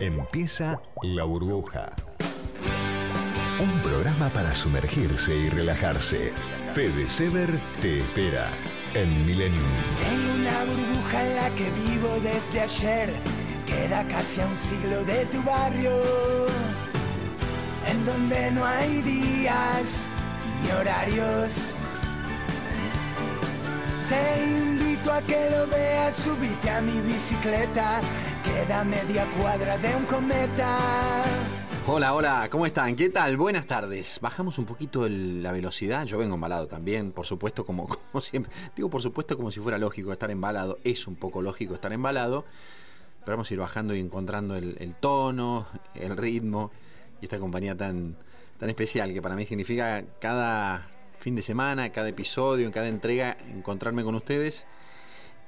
[0.00, 1.92] Empieza La Burbuja.
[3.60, 6.32] Un programa para sumergirse y relajarse.
[6.72, 8.48] Fede Sever te espera
[8.94, 9.62] en Millennium.
[10.00, 13.10] Tengo una burbuja en la que vivo desde ayer.
[13.66, 15.92] Queda casi a un siglo de tu barrio.
[17.86, 20.06] En donde no hay días
[20.62, 21.74] ni horarios.
[24.08, 28.00] Te invito a que lo veas, subite a mi bicicleta.
[28.50, 31.22] Queda media cuadra de un cometa.
[31.86, 32.96] Hola, hola, ¿cómo están?
[32.96, 33.36] ¿Qué tal?
[33.36, 34.18] Buenas tardes.
[34.20, 36.04] Bajamos un poquito la velocidad.
[36.04, 37.88] Yo vengo embalado también, por supuesto, como,
[38.20, 38.52] siempre.
[38.74, 40.78] Digo por supuesto como si fuera lógico estar embalado.
[40.82, 42.44] Es un poco lógico estar embalado.
[43.24, 46.72] Pero vamos a ir bajando y encontrando el, el tono, el ritmo
[47.20, 48.16] y esta compañía tan,
[48.58, 50.88] tan especial que para mí significa cada
[51.20, 54.66] fin de semana, cada episodio, en cada entrega, encontrarme con ustedes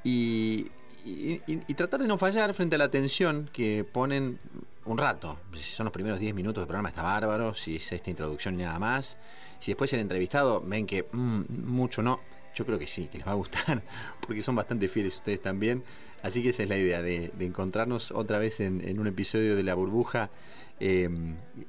[0.04, 0.70] y,
[1.04, 4.38] y- tratar de no fallar frente a la atención que ponen
[4.84, 5.38] un rato.
[5.54, 8.62] Si son los primeros 10 minutos del programa está bárbaro, si es esta introducción y
[8.64, 9.16] nada más.
[9.60, 12.20] Si después el entrevistado ven que mm, mucho no,
[12.54, 13.82] yo creo que sí, que les va a gustar,
[14.26, 15.84] porque son bastante fieles ustedes también.
[16.22, 19.56] Así que esa es la idea, de, de encontrarnos otra vez en, en un episodio
[19.56, 20.30] de La Burbuja,
[20.78, 21.08] eh,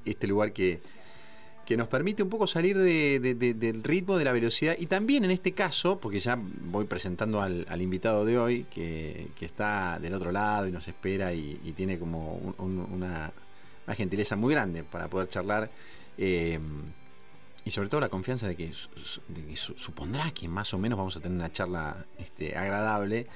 [0.06, 0.80] este lugar que,
[1.66, 4.88] que nos permite un poco salir de- de- de- del ritmo, de la velocidad y
[4.88, 10.14] también en este caso, porque ya voy presentando al, invitado de hoy que, está del
[10.14, 13.32] otro lado y nos espera y, tiene como un- un- una,
[13.96, 15.70] gentileza muy grande para poder charlar
[16.18, 16.60] eh,
[17.66, 18.72] y sobre todo la confianza de que,
[19.56, 23.28] supondrá que más o menos vamos a tener una charla este, agradable.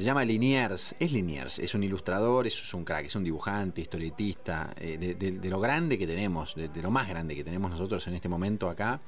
[0.00, 4.72] Se llama Liniers, es Liniers, es un ilustrador, es un crack, es un dibujante, historietista,
[4.80, 8.26] eh, de, lo grande que tenemos, de, lo más grande que tenemos nosotros en este
[8.26, 8.98] momento acá.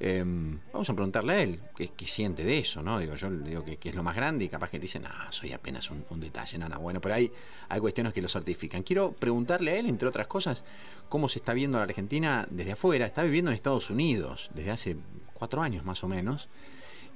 [0.00, 0.24] Eh,
[0.72, 2.98] vamos a preguntarle a él qué, siente de eso, ¿no?
[2.98, 5.88] Digo, yo digo que, es lo más grande y capaz que dice, no, soy apenas
[5.92, 7.30] un, detalle, no, no, bueno, pero hay,
[7.68, 8.82] hay cuestiones que lo certifican.
[8.82, 10.64] Quiero preguntarle a él, entre otras cosas,
[11.08, 13.06] cómo se está viendo la Argentina desde afuera.
[13.06, 14.96] Está viviendo en Estados Unidos desde hace
[15.32, 16.48] cuatro años más o menos.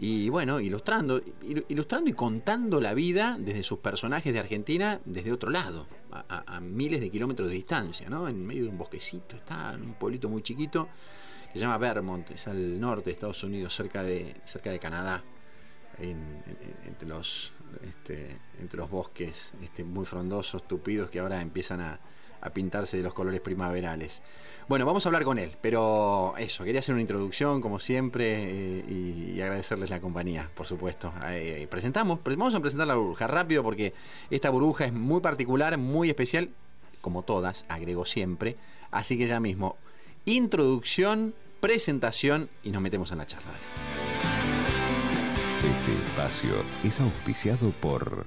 [0.00, 5.32] Y bueno, ilustrando, ilu- ilustrando y contando la vida desde sus personajes de Argentina desde
[5.32, 8.28] otro lado, a miles de kilómetros de distancia, ¿no?
[8.28, 10.88] En medio de un bosquecito, está en un pueblito muy chiquito
[11.52, 15.22] que se llama Vermont, es al norte de Estados Unidos, cerca de, cerca de Canadá,
[15.98, 21.80] en- en- entre, los, este, entre los bosques este, muy frondosos, tupidos, que ahora empiezan
[21.80, 21.98] a,
[22.40, 24.22] a pintarse de los colores primaverales.
[24.68, 28.84] Bueno, vamos a hablar con él, pero eso, quería hacer una introducción, como siempre, eh,
[28.86, 31.10] y, agradecerles la compañía, por supuesto.
[31.28, 33.94] Eh, presentamos, pre- vamos a presentar la burbuja rápido, porque
[34.30, 36.50] esta burbuja es muy particular, muy especial,
[37.00, 38.56] como todas, agrego siempre.
[38.90, 39.76] Así que ya mismo,
[40.26, 43.52] introducción, presentación y nos metemos en la charla.
[45.58, 46.50] Este espacio
[46.84, 48.26] es auspiciado por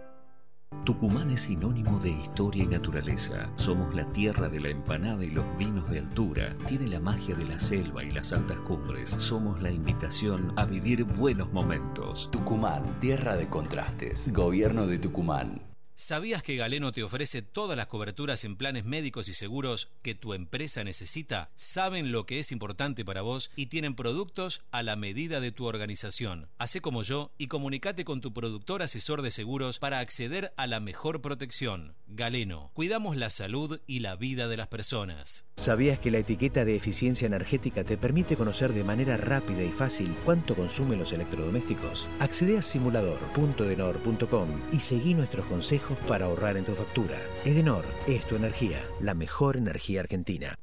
[0.83, 3.51] Tucumán es sinónimo de historia y naturaleza.
[3.55, 6.55] Somos la tierra de la empanada y los vinos de altura.
[6.65, 9.11] Tiene la magia de la selva y las altas cumbres.
[9.11, 12.31] Somos la invitación a vivir buenos momentos.
[12.31, 14.33] Tucumán, tierra de contrastes.
[14.33, 15.70] Gobierno de Tucumán.
[15.95, 20.33] ¿Sabías que Galeno te ofrece todas las coberturas en planes médicos y seguros que tu
[20.33, 21.51] empresa necesita?
[21.55, 25.65] Saben lo que es importante para vos y tienen productos a la medida de tu
[25.65, 26.49] organización.
[26.57, 30.79] Hacé como yo y comunicate con tu productor asesor de seguros para acceder a la
[30.79, 31.95] mejor protección.
[32.07, 35.45] Galeno, cuidamos la salud y la vida de las personas.
[35.55, 40.15] ¿Sabías que la etiqueta de eficiencia energética te permite conocer de manera rápida y fácil
[40.25, 42.09] cuánto consumen los electrodomésticos?
[42.19, 47.19] Accede a simulador.edenor.com y seguí nuestros consejos para ahorrar en tu factura.
[47.45, 50.55] Edenor es tu energía, la mejor energía argentina.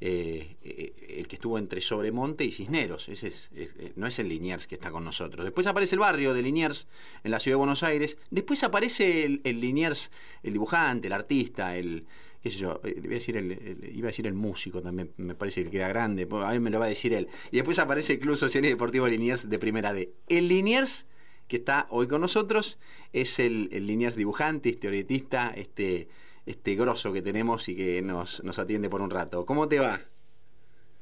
[0.00, 3.10] eh, eh, el que estuvo entre Sobremonte y Cisneros.
[3.10, 5.44] Ese es, eh, no es el Liniers que está con nosotros.
[5.44, 6.86] Después aparece el barrio de Liniers
[7.24, 8.16] en la ciudad de Buenos Aires.
[8.30, 10.10] Después aparece el Liniers,
[10.42, 12.06] el dibujante, el artista, el,
[12.46, 15.64] qué sé yo, iba a decir el, iba a decir el músico también, me parece
[15.64, 17.26] que queda grande, a mí me lo va a decir él.
[17.50, 20.12] Y después aparece el Club Social y Deportivo Liniers de Primera D.
[20.28, 21.06] El Liniers
[21.48, 22.78] que está hoy con nosotros
[23.12, 26.08] es el, el Liniers dibujante, historietista, este
[26.46, 29.44] este grosso que tenemos y que nos, nos atiende por un rato.
[29.44, 30.00] ¿Cómo te va?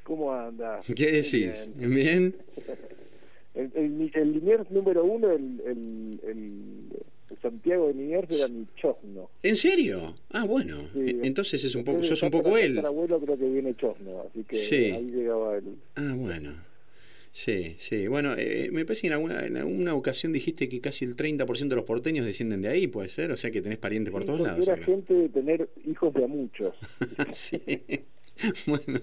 [0.03, 0.87] ¿Cómo andas?
[0.87, 1.69] ¿Qué decís?
[1.77, 2.35] ¿Bien?
[3.55, 6.84] El, el, Liniers número uno, el, el,
[7.45, 9.29] Santiago de Liniers era mi chosno.
[9.43, 10.15] ¿En serio?
[10.31, 10.89] Ah, bueno.
[10.95, 12.79] Entonces es un poco, sos un poco él.
[12.79, 14.57] El abuelo creo que viene chosno, así que
[14.95, 15.65] ahí llegaba el...
[15.95, 16.55] Ah, bueno.
[17.33, 18.07] Sí, sí.
[18.09, 21.69] Bueno, eh, me parece que en alguna, en alguna ocasión dijiste que casi el 30%
[21.69, 23.31] de los porteños descienden de ahí, puede ser.
[23.31, 24.67] O sea que tenés parientes por todos lados.
[24.67, 26.75] Era gente de tener hijos de a muchos.
[27.33, 27.61] sí.
[28.67, 29.01] Bueno,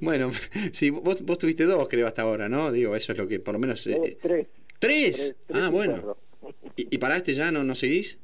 [0.00, 0.30] bueno,
[0.72, 2.70] sí, vos, vos tuviste dos, creo, hasta ahora, ¿no?
[2.70, 3.84] Digo, eso es lo que por lo menos...
[3.88, 4.46] Eh, tres.
[4.78, 5.34] tres.
[5.52, 6.16] ah, bueno.
[6.78, 7.50] ¿Y, ¿Y, paraste ya?
[7.50, 8.20] ¿No, no seguís?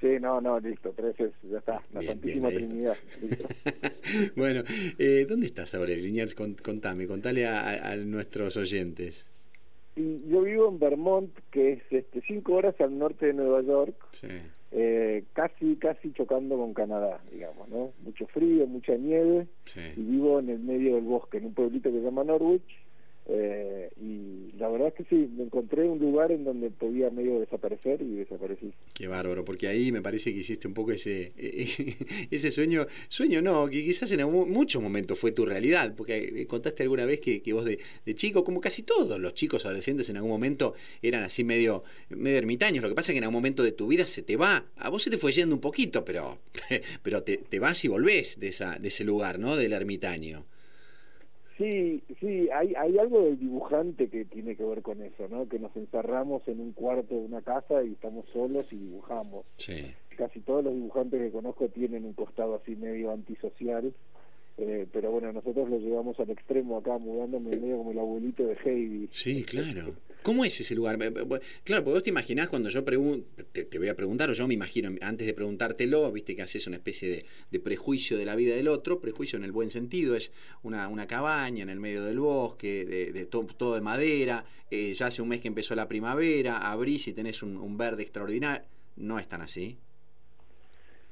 [0.00, 2.96] Sí, no, no, listo, tres es, ya está, la Santísima Trinidad.
[4.36, 4.62] bueno,
[4.96, 6.36] eh, ¿dónde estás ahora, Liniers?
[6.36, 9.26] Contame, contale a, nuestros oyentes.
[9.96, 13.96] yo vivo en Vermont, que es este, cinco horas al norte de Nueva York,
[14.70, 17.92] eh, casi casi chocando con Canadá, digamos, ¿no?
[18.04, 19.48] Mucho frío, mucha nieve,
[19.96, 22.87] y vivo en el medio del bosque, en un pueblito que se llama Norwich,
[23.30, 27.38] eh, y la verdad es que sí, me encontré un lugar en donde podía medio
[27.38, 28.72] desaparecer y desaparecí.
[28.94, 31.32] Qué bárbaro, porque ahí me parece que hiciste un poco ese
[32.30, 37.04] ese sueño, sueño no, que quizás en muchos momentos fue tu realidad, porque contaste alguna
[37.04, 40.30] vez que, que vos de, de, chico, como casi todos los chicos adolescentes en algún
[40.30, 43.72] momento eran así medio, medio ermitaños, lo que pasa es que en algún momento de
[43.72, 46.38] tu vida se te va, a vos se te fue yendo un poquito, pero,
[47.02, 49.56] pero te, te vas y volvés de, esa, de ese lugar, ¿no?
[49.56, 50.46] Del ermitaño.
[51.58, 55.48] Sí, sí, hay, hay algo del dibujante que tiene que ver con eso, ¿no?
[55.48, 59.44] Que nos encerramos en un cuarto de una casa y estamos solos y dibujamos.
[59.56, 59.92] Sí.
[60.16, 63.92] Casi todos los dibujantes que conozco tienen un costado así medio antisocial
[64.58, 68.56] eh, pero bueno, nosotros lo llevamos al extremo acá, mudándome medio como el abuelito de
[68.64, 69.08] Heidi.
[69.12, 69.94] Sí, claro.
[70.28, 70.98] ¿Cómo es ese lugar?
[71.64, 74.52] Claro, porque vos te imaginás cuando yo pregunto, te, voy a preguntar, o yo me
[74.52, 78.68] imagino, antes de preguntártelo, viste que haces una especie de, prejuicio de la vida del
[78.68, 80.30] otro, prejuicio en el buen sentido, es
[80.62, 85.28] una, cabaña en el medio del bosque, de, todo, de madera, eh, ya hace un
[85.28, 88.68] mes que empezó la primavera, abrís y tenés un, un verde extraordinario.
[88.96, 89.78] No es tan así.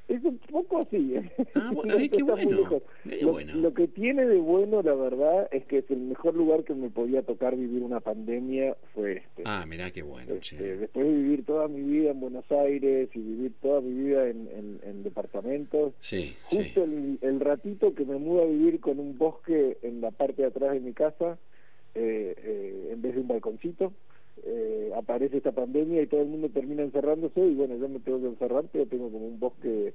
[0.08, 1.14] Es un poco así.
[1.16, 1.30] ¿eh?
[1.54, 1.72] Ah,
[2.12, 2.80] qué bueno.
[3.54, 6.90] Lo, que tiene de bueno, la verdad, es que es el mejor lugar que me
[6.90, 9.42] podía tocar vivir una pandemia fue este.
[9.44, 10.34] Ah, mirá qué bueno.
[10.34, 14.28] Este, después de vivir toda mi vida en Buenos Aires y vivir toda mi vida
[14.28, 14.48] en,
[14.82, 19.78] en, departamentos, sí, justo El, el, ratito que me mudo a vivir con un bosque
[19.82, 21.38] en la parte de atrás de mi casa,
[21.94, 23.92] eh, eh, en vez de un balconcito,
[24.44, 28.20] eh, aparece esta pandemia y todo el mundo termina encerrándose y bueno, yo me tengo
[28.20, 29.94] que encerrar, pero tengo como un bosque,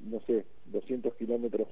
[0.00, 1.68] no sé, 200 kilómetros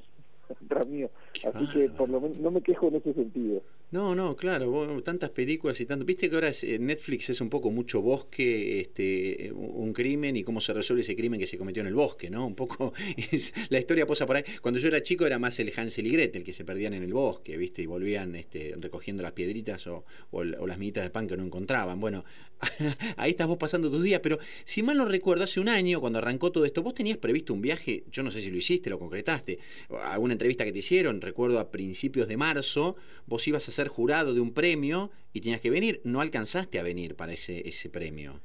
[0.65, 1.11] atrás mío.
[1.45, 3.63] Así que por lo menos no me quejo en ese sentido.
[3.93, 6.07] No, no, claro, tantas películas y tanto.
[6.07, 10.63] Viste que ahora es, Netflix es un poco mucho bosque, este, un crimen y cómo
[10.63, 12.47] se resuelve ese crimen que se cometió en el bosque, ¿no?
[12.47, 12.95] Un poco
[13.69, 14.45] la historia posa por ahí.
[14.63, 17.13] Cuando yo era chico era más el Hansel y Gretel que se perdían en el
[17.13, 17.83] bosque, ¿viste?
[17.83, 22.01] Y volvían este, recogiendo las piedritas o, o, las miguitas de pan que no encontraban.
[22.01, 22.25] Bueno,
[23.19, 26.19] ahí estás vos pasando tus días, pero si mal no recuerdo, hace un año cuando
[26.19, 28.99] arrancó todo esto, vos tenías previsto un viaje, yo no sé si lo hiciste, lo
[28.99, 29.59] concretaste,
[30.05, 34.35] alguna entrevista que te hicieron, recuerdo a principios de marzo, vos ibas a ser jurado
[34.35, 36.01] de un premio y tenías que venir.
[36.05, 38.41] No alcanzaste a venir para ese, ese premio.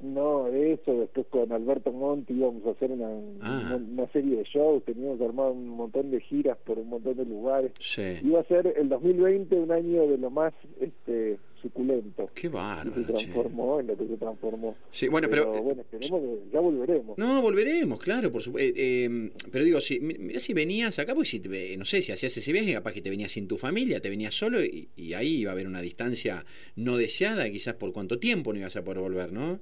[0.00, 3.08] No, eso, después con Alberto Monti íbamos a hacer una,
[3.40, 3.76] ah.
[3.76, 7.70] una, serie de shows, teníamos armado un montón de giras por un montón de lugares.
[8.22, 12.30] Iba a ser el 2020 un año de lo más este suculento.
[12.34, 12.94] Qué bárbaro.
[12.94, 14.76] se transformó en lo que se transformó.
[14.90, 17.18] Sí, bueno, pero, pero bueno, esperemos que ya volveremos.
[17.18, 18.68] No, volveremos, claro, por supuesto.
[18.68, 21.40] Eh, eh, pero digo, si, mira si venías acá, pues si
[21.78, 24.34] no sé, si hacías ese viaje, capaz que te venías sin tu familia, te venías
[24.34, 26.44] solo y, y ahí iba a haber una distancia
[26.76, 29.60] no deseada, quizás por cuánto tiempo no ibas a poder volver, ¿no?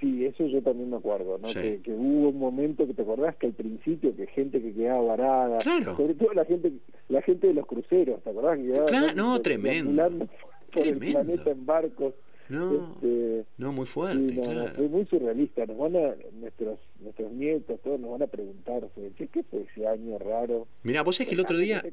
[0.00, 1.48] Sí, eso yo también me acuerdo, ¿no?
[1.52, 5.60] Que, hubo un momento que te acordás que al principio que gente que quedaba varada,
[5.96, 6.72] sobre todo la gente
[7.08, 8.58] la gente de los cruceros, ¿te acordás?
[8.86, 10.28] claro, no, tremendo.
[10.72, 12.14] Por el planeta en barcos.
[12.48, 14.88] No, este, no muy fuerte, claro.
[14.88, 15.66] Muy surrealista.
[15.66, 19.86] Nos van a, nuestros, nuestros nietos, todos nos van a preguntar, ¿qué, qué fue ese
[19.86, 20.66] año raro?
[20.82, 21.84] Mira, vos sabés que el otro día...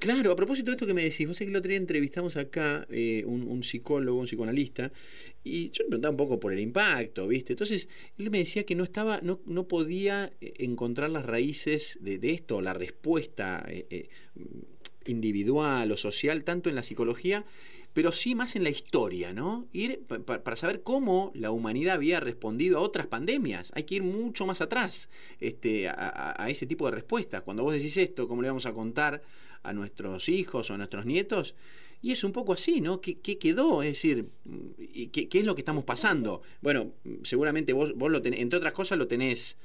[0.00, 2.36] Claro, a propósito de esto que me decís, vos sabés que el otro día entrevistamos
[2.36, 4.90] acá eh, un, un psicólogo, un psicoanalista,
[5.44, 7.52] y yo le preguntaba un poco por el impacto, ¿viste?
[7.52, 12.18] Entonces, él me decía que no estaba, no, no podía eh, encontrar las raíces de,
[12.18, 14.08] de esto, la respuesta eh, eh,
[15.04, 17.44] individual o social, tanto en la psicología,
[17.96, 19.68] pero sí más en la historia, ¿no?
[19.72, 23.72] Ir para saber cómo la humanidad había respondido a otras pandemias.
[23.74, 25.08] Hay que ir mucho más atrás
[25.40, 27.40] este, a, a ese tipo de respuestas.
[27.40, 29.22] Cuando vos decís esto, ¿cómo le vamos a contar
[29.62, 31.54] a nuestros hijos o a nuestros nietos?
[32.02, 33.00] Y es un poco así, ¿no?
[33.00, 33.82] ¿Qué, quedó?
[33.82, 34.28] Es decir,
[35.10, 36.42] ¿qué, ¿qué, es lo que estamos pasando?
[36.60, 39.56] Bueno, seguramente vos, vos lo tenés, entre otras cosas lo tenés,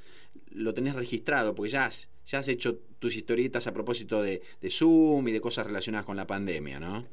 [0.51, 4.69] lo tenés registrado, porque ya has, ya has hecho tus historietas a propósito de, de
[4.69, 7.05] Zoom y de cosas relacionadas con la pandemia, ¿no?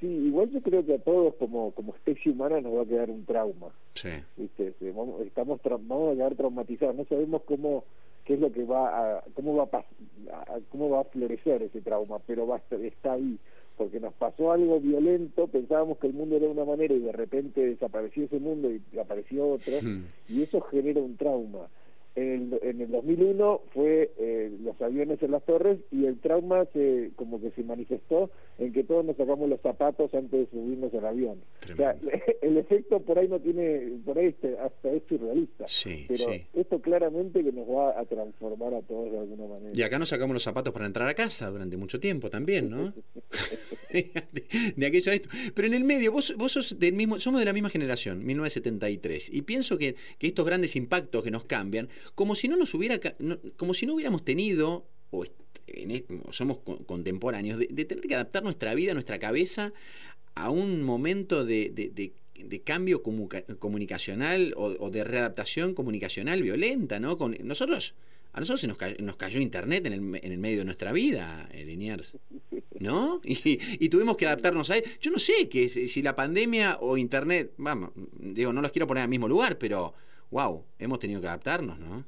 [0.00, 3.10] Sí, igual yo creo que a todos como, como especie humana nos va a quedar
[3.10, 3.68] un trauma.
[3.94, 4.10] Sí.
[4.36, 4.74] ¿Viste?
[4.94, 7.84] Vamos, estamos vamos a quedar traumatizados, no sabemos cómo
[8.24, 12.18] qué es lo que va a cómo va a, cómo va a florecer ese trauma,
[12.26, 13.38] pero va a estar, está ahí
[13.76, 17.12] porque nos pasó algo violento, pensábamos que el mundo era de una manera y de
[17.12, 20.04] repente desapareció ese mundo y apareció otro, hmm.
[20.28, 21.68] y eso genera un trauma.
[22.16, 26.64] En el, en el 2001 fue eh, los aviones en las torres y el trauma
[26.72, 30.94] se como que se manifestó en que todos nos sacamos los zapatos antes de subirnos
[30.94, 31.42] al avión.
[31.70, 31.94] O sea,
[32.42, 35.66] el efecto por ahí no tiene, por ahí este, hasta es surrealista.
[36.08, 39.72] pero esto claramente que nos va a transformar a todos de alguna manera.
[39.74, 42.94] Y acá nos sacamos los zapatos para entrar a casa durante mucho tiempo también, ¿no?
[44.76, 45.28] de, aquello a esto.
[45.54, 49.30] Pero en el medio, vos, vos sos del mismo, somos de la misma generación, 1973,
[49.32, 53.00] y pienso que, que estos grandes impactos que nos cambian como si no nos hubiera,
[53.56, 55.24] como si no hubiéramos tenido, o
[56.30, 59.72] somos contemporáneos, de, tener que adaptar nuestra vida, nuestra cabeza
[60.34, 62.12] a un momento de,
[62.64, 67.16] cambio comunicacional o, de readaptación comunicacional violenta, ¿no?
[67.18, 67.94] Con, nosotros,
[68.32, 70.92] a nosotros se nos cayó, nos cayó Internet en el, en el, medio de nuestra
[70.92, 72.12] vida, Liniers,
[72.78, 73.20] ¿no?
[73.24, 74.84] Y, tuvimos que adaptarnos a él.
[75.00, 79.04] Yo no sé que si la pandemia o Internet, vamos, digo, no los quiero poner
[79.04, 79.94] al mismo lugar, pero
[80.30, 82.04] wow, hemos tenido que adaptarnos, ¿no?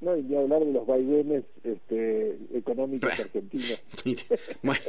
[0.00, 3.82] No, y ni hablar de los vaivenes este, económicos argentinos.
[4.62, 4.82] bueno,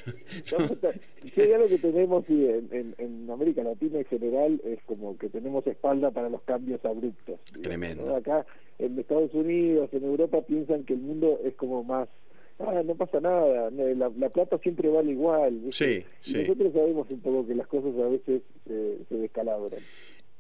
[1.33, 5.65] si hay algo que tenemos en, en, América Latina en general es como que tenemos
[5.67, 7.39] espalda para los cambios abruptos.
[7.61, 8.13] Tremendo.
[8.13, 8.45] Acá
[8.77, 12.09] en Estados Unidos, en Europa piensan que el mundo es como más
[12.59, 15.61] ah, no pasa nada, la, la plata siempre vale igual.
[15.71, 19.81] Sí, y nosotros sabemos un poco que las cosas a veces eh, se descalabran.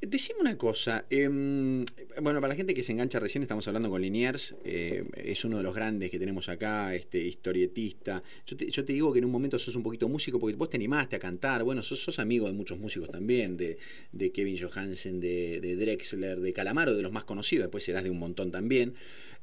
[0.01, 1.85] Decime una cosa, em,
[2.21, 5.57] bueno, para la gente que se engancha recién, estamos hablando con Liniers, eh, es uno
[5.57, 8.21] de los grandes que tenemos acá, este historietista.
[8.45, 10.69] Yo te, yo te, digo que en un momento sos un poquito músico porque vos
[10.69, 13.77] te animaste a cantar, bueno, sos, sos amigo de muchos músicos también, de,
[14.11, 18.09] de Kevin Johansen, de, de, Drexler, de Calamaro, de los más conocidos, después serás de
[18.09, 18.95] un montón también.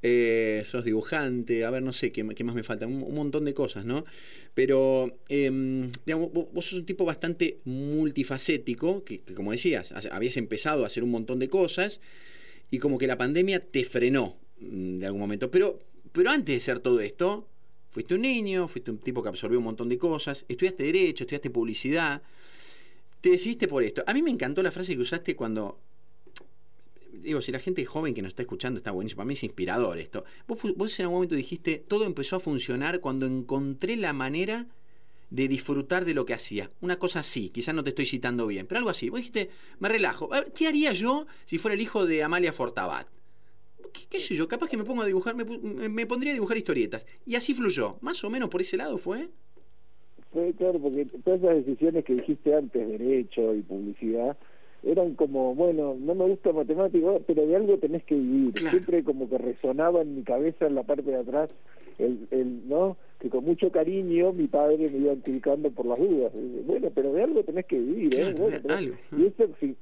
[0.04, 2.88] Eh, sos dibujante, a ver, no sé, ¿qué, más me falta?
[2.88, 4.04] Un, montón de cosas, ¿no?
[4.52, 10.88] Pero, em, digamos, vos, sos un tipo bastante multifacético, que, como decías, habías empezado a
[10.88, 12.00] hacer un montón de cosas
[12.70, 15.50] y como que la pandemia te frenó mm, de algún momento.
[15.52, 15.78] Pero,
[16.10, 17.46] pero antes de ser todo esto,
[17.90, 21.50] fuiste un niño, fuiste un tipo que absorbió un montón de cosas, estudiaste Derecho, estudiaste
[21.50, 22.22] Publicidad,
[23.20, 24.02] te decidiste por esto.
[24.06, 25.78] A mí me encantó la frase que usaste cuando
[27.22, 29.98] digo, si la gente joven que nos está escuchando está buenísimo, para mí es inspirador
[29.98, 30.24] esto.
[30.46, 34.66] Vos, vos en algún momento dijiste, todo empezó a funcionar cuando encontré la manera
[35.32, 36.70] de disfrutar de lo que hacía.
[36.82, 39.08] Una cosa así, quizás no te estoy citando bien, pero algo así.
[39.08, 39.48] Vos dijiste,
[39.78, 40.28] me relajo.
[40.54, 43.06] ¿Qué haría yo si fuera el hijo de Amalia Fortabat?
[44.10, 44.46] ¿Qué, sé yo?
[44.46, 45.44] Capaz que me pongo a dibujar, me,
[45.88, 47.06] me, pondría a dibujar historietas.
[47.26, 47.96] Y así fluyó.
[48.02, 49.30] Más o menos por ese lado fue.
[50.32, 54.36] Fue claro, porque todas las decisiones que dijiste antes, derecho y publicidad,
[54.82, 58.58] eran como, bueno, no me gusta matemática, pero de algo tenés que vivir.
[58.58, 61.50] Siempre como que resonaba en mi cabeza en la parte de atrás,
[61.98, 62.96] el, el ¿no?
[63.20, 66.32] Que con mucho cariño mi padre me iba inculcando por las dudas.
[66.66, 68.34] Bueno, pero de algo tenés que vivir, ¿eh?
[69.16, 69.76] Y eso, sí,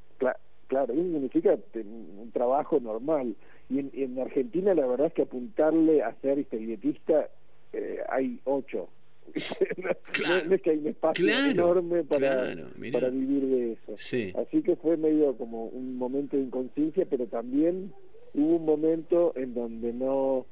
[0.67, 3.35] claro, eso significa un trabajo normal.
[3.71, 7.29] Y en, en Argentina la verdad es que apuntarle a ser historietista
[7.73, 8.89] eh, hay ocho
[10.47, 12.55] no, es que hay un espacio enorme para,
[12.93, 14.39] para vivir de eso.
[14.39, 17.93] Así que fue medio como un momento de inconsciencia, pero también
[18.35, 20.47] hubo un momento en donde no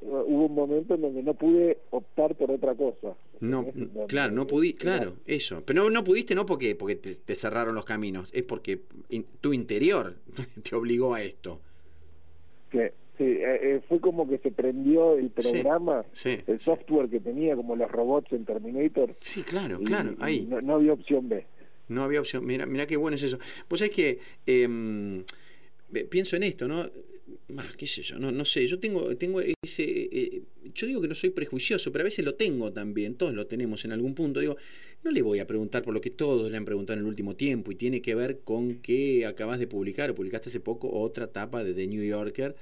[0.00, 3.14] hubo un momento en donde no pude optar por otra cosa.
[3.40, 3.66] No,
[4.06, 5.62] claro, no pudiste, claro, eso.
[5.64, 8.80] Pero no, no pudiste no porque porque te, cerraron los caminos, es porque
[9.40, 10.16] tu interior
[10.68, 11.60] te obligó a esto.
[12.70, 17.54] Que Sí, eh, eh, fue como que se prendió el programa, el software que tenía
[17.54, 19.14] como los robots en Terminator.
[19.20, 20.48] Sí, claro, claro, ahí.
[20.48, 21.46] no, había opción B.
[21.86, 22.44] No había opción.
[22.44, 23.38] Mira, mira qué bueno es eso.
[23.68, 25.22] Pues es que em,
[26.10, 26.90] pienso en esto, ¿no?
[27.48, 30.42] Más, qué sé yo, no, no sé, yo tengo, tengo ese, eh,
[30.74, 33.84] yo digo que no soy prejuicioso, pero a veces lo tengo también, todos lo tenemos
[33.84, 34.56] en algún punto, digo,
[35.04, 37.36] no le voy a preguntar por lo que todos le han preguntado en el último
[37.36, 41.24] tiempo y tiene que ver con que acabas de publicar o publicaste hace poco otra
[41.24, 42.56] etapa de The New Yorker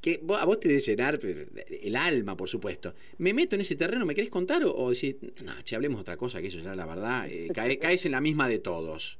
[0.00, 2.94] que a vos te debe llenar el alma, por supuesto.
[3.18, 4.06] ¿Me meto en ese terreno?
[4.06, 4.64] ¿Me querés contar?
[4.64, 7.48] O, o decís, no, che, hablemos otra cosa, que eso ya la verdad, eh,
[7.80, 9.18] caes en la misma de todos.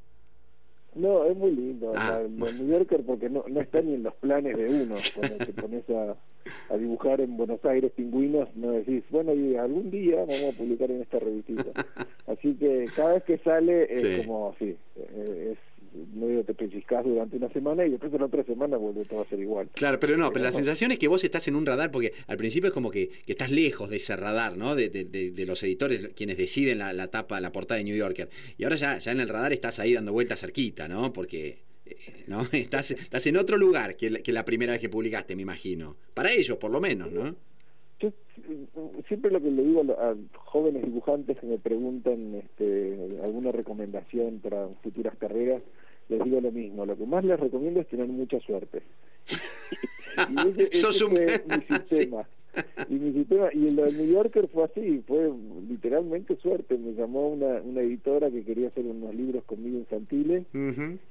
[0.94, 1.92] No, es muy lindo.
[1.94, 4.96] Ah, New Yorker porque no, no está ni en los planes de uno.
[5.14, 6.16] Cuando te pones a,
[6.76, 11.02] dibujar en Buenos Aires pingüinos, no decís, bueno, y algún día vamos a publicar en
[11.02, 11.66] esta revistita.
[12.26, 15.58] Así que cada vez que sale es como, sí, eh, es
[16.14, 19.28] medio te pellizcas durante una semana y después de la otra semana vuelve todo a
[19.28, 19.68] ser igual.
[19.74, 22.36] Claro, pero no, pero la sensación es que vos estás en un radar, porque al
[22.36, 24.74] principio es como que, estás lejos de ese radar, ¿no?
[24.74, 28.28] De, de, los editores, quienes deciden la, la, tapa, la portada de New Yorker.
[28.56, 31.12] Y ahora ya, ya en el radar estás ahí dando vueltas cerquita, ¿no?
[31.12, 32.46] Porque eh, ¿no?
[32.52, 35.96] Estás, estás en otro lugar que la, que la primera vez que publicaste, me imagino.
[36.14, 37.36] Para ellos, por lo menos, ¿no?
[38.00, 38.12] Yo
[39.08, 44.68] siempre lo que le digo a, jóvenes dibujantes que me preguntan este, alguna recomendación para
[44.82, 45.62] futuras carreras,
[46.08, 46.86] les digo lo mismo.
[46.86, 48.82] Lo que más les recomiendo es tener mucha suerte.
[50.30, 52.28] y ese, fue mi sistema.
[52.88, 55.30] Y mi sistema, y el de New Yorker fue así, fue
[55.68, 56.76] literalmente suerte.
[56.78, 60.44] Me llamó una, una editora que quería hacer unos libros conmigo infantiles,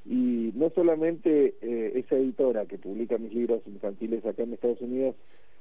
[0.06, 5.16] y no solamente eh, esa editora que publica mis libros infantiles acá en Estados Unidos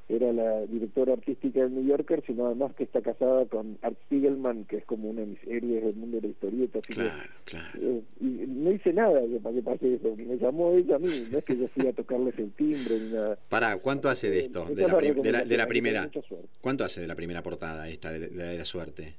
[0.08, 4.64] era la directora artística del New Yorker, sino además que está casada con Art Spiegelman,
[4.64, 6.80] que es como uno de mis héroes del mundo de la historieta.
[6.82, 7.78] claro, claro.
[7.80, 10.14] Eh, y no hice nada para que pase eso.
[10.16, 13.12] Me llamó ella a mí, no es que yo fui a tocarles el timbre ni
[13.12, 13.36] nada.
[13.48, 14.64] Pará, ¿cuánto hace de esto?
[14.66, 14.86] De
[15.32, 16.08] la, de la, primera.
[16.60, 19.14] ¿Cuánto hace de la primera portada esta, de, la suerte?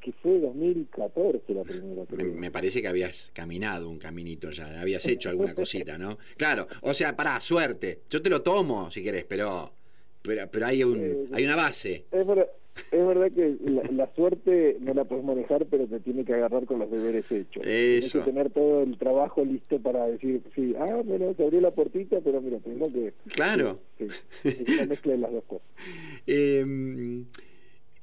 [0.00, 2.04] que fue 2014 la primera.
[2.38, 6.18] Me, parece que habías caminado un caminito ya, habías hecho alguna cosita, ¿no?
[6.36, 8.02] Claro, o sea, pará, suerte.
[8.08, 9.72] Yo te lo tomo si querés, pero
[10.28, 12.04] pero, pero hay, un, eh, hay una base.
[12.12, 12.46] Es verdad,
[12.92, 13.56] es verdad que
[13.92, 17.62] la, suerte no la puedes manejar, pero te tiene que agarrar con los deberes hechos.
[17.62, 21.70] Tienes que tener todo el trabajo listo para decir, sí, ah, bueno, se abrió la
[21.70, 23.14] puertita, pero mira, tengo que...
[23.34, 23.80] Claro.
[23.96, 24.06] Sí,
[24.74, 25.66] una mezcla de las dos cosas.
[26.30, 26.62] Eh,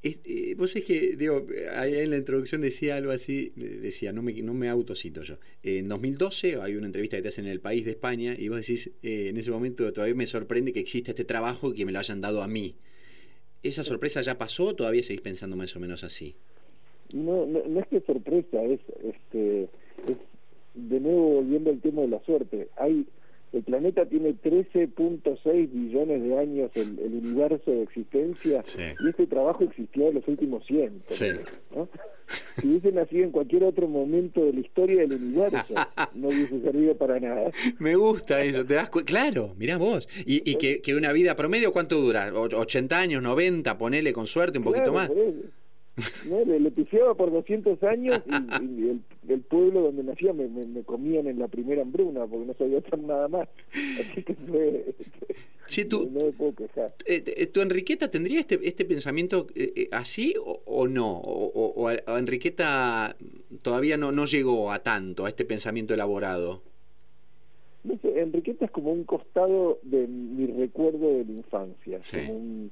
[0.05, 4.33] eh, vos es que, digo, ahí en la introducción decía algo así, decía, no me,
[4.43, 5.37] no me autocito yo.
[5.63, 8.59] en 2012 hay una entrevista que te hacen en El País de España y vos
[8.59, 11.91] decís, eh, en ese momento todavía me sorprende que exista este trabajo y que me
[11.91, 12.75] lo hayan dado a mí.
[13.63, 16.35] ¿Esa sorpresa ya pasó o todavía seguís pensando más o menos así?
[17.11, 20.17] No, no, es que sorpresa, es, este, es
[20.75, 22.67] de nuevo volviendo al tema de la suerte.
[22.77, 23.07] Hay
[23.55, 29.63] el planeta tiene 13.6 billones de años el, el, universo de existencia y este trabajo
[29.63, 31.03] existió en los últimos 100.
[32.59, 35.73] Si hubiese nacido en cualquier otro momento de la historia del universo,
[36.15, 37.51] no hubiese servido para nada.
[37.79, 40.07] Me gusta eso, te das claro, mirá vos.
[40.25, 42.31] Y, y que, que, una vida promedio, ¿cuánto dura?
[42.33, 43.77] ¿80 años, 90?
[43.77, 45.11] Ponele con suerte un poquito más.
[46.29, 46.43] ¿No?
[46.45, 51.47] Le, le por 200 años y, el, pueblo donde nacía me, me, comían en la
[51.47, 53.47] primera hambruna porque no sabía hacer nada más.
[53.99, 54.95] Así que fue,
[55.67, 56.95] sí, tú, no me puedo quejar.
[57.05, 61.17] Eh, eh, ¿Tu Enriqueta tendría este, este pensamiento eh, así o, no?
[61.19, 63.15] O, o, Enriqueta
[63.61, 66.61] todavía no, no llegó a tanto, a este pensamiento elaborado?
[67.83, 72.71] No sé, Enriqueta es como un costado de mi recuerdo de la infancia, como un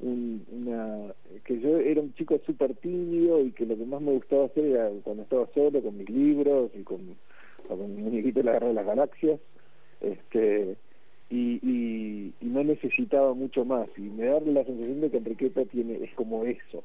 [0.00, 1.12] una,
[1.44, 4.64] que yo era un chico súper tímido y que lo que más me gustaba hacer
[4.64, 7.16] era cuando estaba solo con mis libros y con,
[7.66, 9.40] con mi muñequito de la guerra de las galaxias
[10.00, 10.76] este
[11.30, 13.88] y, y, no necesitaba mucho más.
[13.98, 16.82] Y me da la sensación de que Enriqueta tiene es como eso.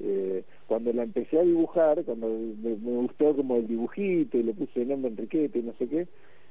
[0.00, 4.82] Eh, cuando la empecé a dibujar cuando me, gustó como el dibujito y le puse
[4.82, 6.08] el nombre Enriqueta y no sé qué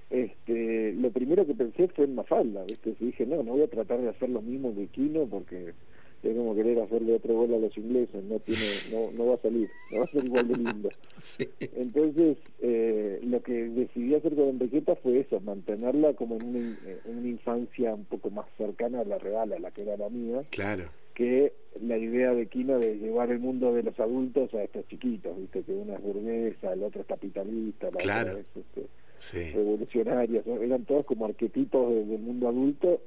[0.10, 2.96] este, lo primero que pensé fue en Mafalda, ¿viste?
[3.00, 5.74] Y dije, no, no voy a tratar de hacer lo mismo que Kino porque
[6.22, 9.42] es como querer hacerle otro gol a los ingleses, no tiene, no, no va a
[9.42, 10.90] salir, no va a ser igual de lindo.
[11.60, 16.60] Entonces, eh, lo que decidí hacer con Enriqueta fue eso, mantenerla como en una,
[17.06, 20.10] en una infancia un poco más cercana a la real, a la que era la
[20.10, 20.44] mía.
[20.50, 24.88] Claro que la idea de Kino de llevar el mundo de los adultos a estos
[24.88, 28.30] chiquitos, viste que una es burguesa, el otro es capitalista, la claro.
[28.30, 28.86] otra es este,
[29.32, 33.02] revolucionarias, eran todos como arquetipos del mundo adulto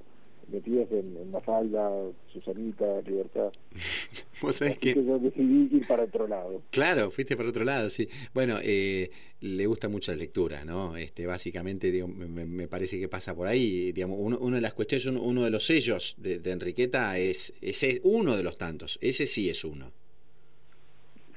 [0.52, 1.90] metidos en, en Mafalda,
[2.32, 3.52] Susanita, Libertad.
[4.42, 4.94] Vos sabés que...
[4.94, 6.62] yo decidí ir para otro lado.
[6.70, 8.08] Claro, fuiste para otro lado, sí.
[8.34, 10.96] Bueno, eh, le gusta mucho la lectura, ¿no?
[10.96, 13.92] Este, básicamente, me, parece que pasa por ahí.
[13.92, 18.36] Digamos, uno, una de las cuestiones, uno, de los sellos de, Enriqueta es, es uno
[18.36, 18.98] de los tantos.
[19.00, 19.92] Ese sí es uno.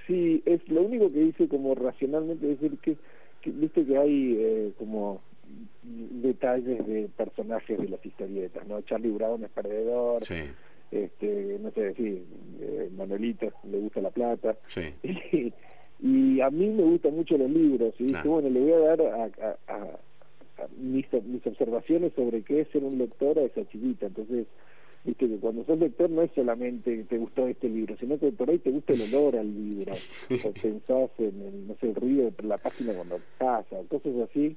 [0.07, 2.95] Sí, es lo único que dice como racionalmente decir que,
[3.51, 5.21] viste que hay eh, como
[5.83, 8.81] detalles de personajes de las historietas, ¿no?
[8.81, 10.23] Charlie Brown es perdedor,
[10.91, 12.23] este, no sé decir,
[12.59, 12.89] eh,
[13.69, 14.55] le gusta la plata,
[16.01, 19.99] y, a mí me gustan mucho los libros, y bueno, le voy a dar a,
[20.77, 24.47] mis, mis observaciones sobre qué es ser un lector a esa chiquita, entonces
[25.05, 28.49] viste que cuando sos lector no es solamente te gustó este libro, sino que por
[28.49, 29.93] ahí te gusta el olor al libro,
[30.43, 34.55] o pensás en el, no sé, el ruido de la página cuando pasa, cosas así,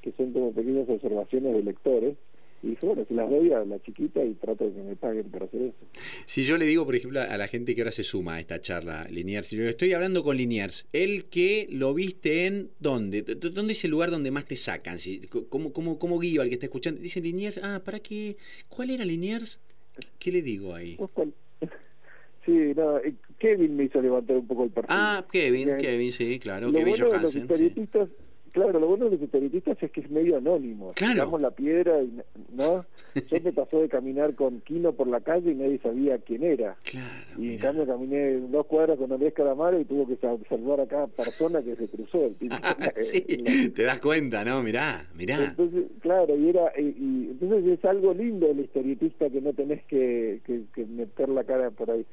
[0.00, 2.16] que son como pequeñas observaciones de lectores.
[2.62, 5.30] Y dije, bueno, se las doy a la chiquita y trato de que me paguen
[5.30, 5.78] por hacer eso.
[6.26, 8.60] Si yo le digo, por ejemplo, a la gente que ahora se suma a esta
[8.60, 13.72] charla, Liniers, si yo estoy hablando con Liniers, el que lo viste en dónde, ¿dónde
[13.72, 14.98] es el lugar donde más te sacan?
[15.48, 17.00] ¿Cómo, cómo, cómo guío al que está escuchando?
[17.00, 18.36] Dice Liniers, ah, ¿para qué?
[18.68, 19.58] ¿Cuál era Liniers?
[20.18, 20.98] ¿Qué le digo ahí?
[22.46, 24.88] Sí, no, eh, Kevin me hizo levantar un poco el perfil.
[24.88, 26.72] Ah, Kevin, Kevin, sí, claro.
[26.72, 28.10] Kevin bueno Johansen, los
[28.52, 30.92] Claro, lo bueno de los periodistas es que es medio anónimo.
[30.94, 31.38] Claro.
[31.38, 32.20] la piedra, y,
[32.52, 32.84] ¿no?
[33.30, 36.76] Yo me pasó de caminar con Kino por la calle y nadie sabía quién era.
[36.84, 37.08] Claro.
[37.38, 40.16] Y en cambio caminé dos cuadras con Andrés Calamaro y tuvo que
[40.48, 42.26] saludar a cada persona que se cruzó.
[42.26, 42.36] El
[43.04, 43.20] sí,
[43.70, 44.62] te das cuenta, ¿no?
[44.62, 45.44] Mirá, mirá.
[45.44, 50.40] Entonces, claro, y era y, entonces es algo lindo el historietista que no tenés que,
[50.44, 52.04] que meter la cara por ahí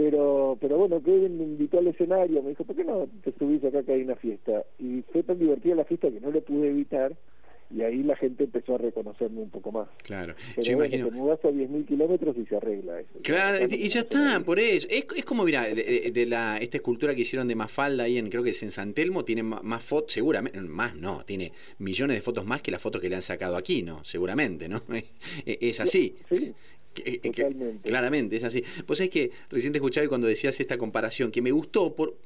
[0.00, 3.62] pero pero bueno Kevin me invitó al escenario me dijo ¿por qué no te subís
[3.62, 4.64] acá que hay una fiesta?
[4.78, 7.14] y fue tan divertida la fiesta que no lo pude evitar
[7.72, 9.86] y ahí la gente empezó a reconocerme un poco más.
[10.02, 11.08] Claro, Pero yo bueno, imagino.
[11.08, 13.20] Te mudás a 10.000 kilómetros y se arregla eso.
[13.22, 14.88] Claro, y ya está, por eso.
[14.90, 18.42] Es, es como, mira, de, la esta escultura que hicieron de Mafalda ahí en, creo
[18.42, 22.44] que es en San Telmo, tiene más, fotos, seguramente, más no, tiene millones de fotos
[22.44, 24.02] más que las fotos que le han sacado aquí, ¿no?
[24.04, 24.82] Seguramente, ¿no?
[25.46, 26.16] es así.
[26.28, 26.52] Sí,
[27.82, 28.64] claramente, es así.
[28.86, 32.16] Pues es que recién te escuchaba cuando decías esta comparación, que me gustó, por,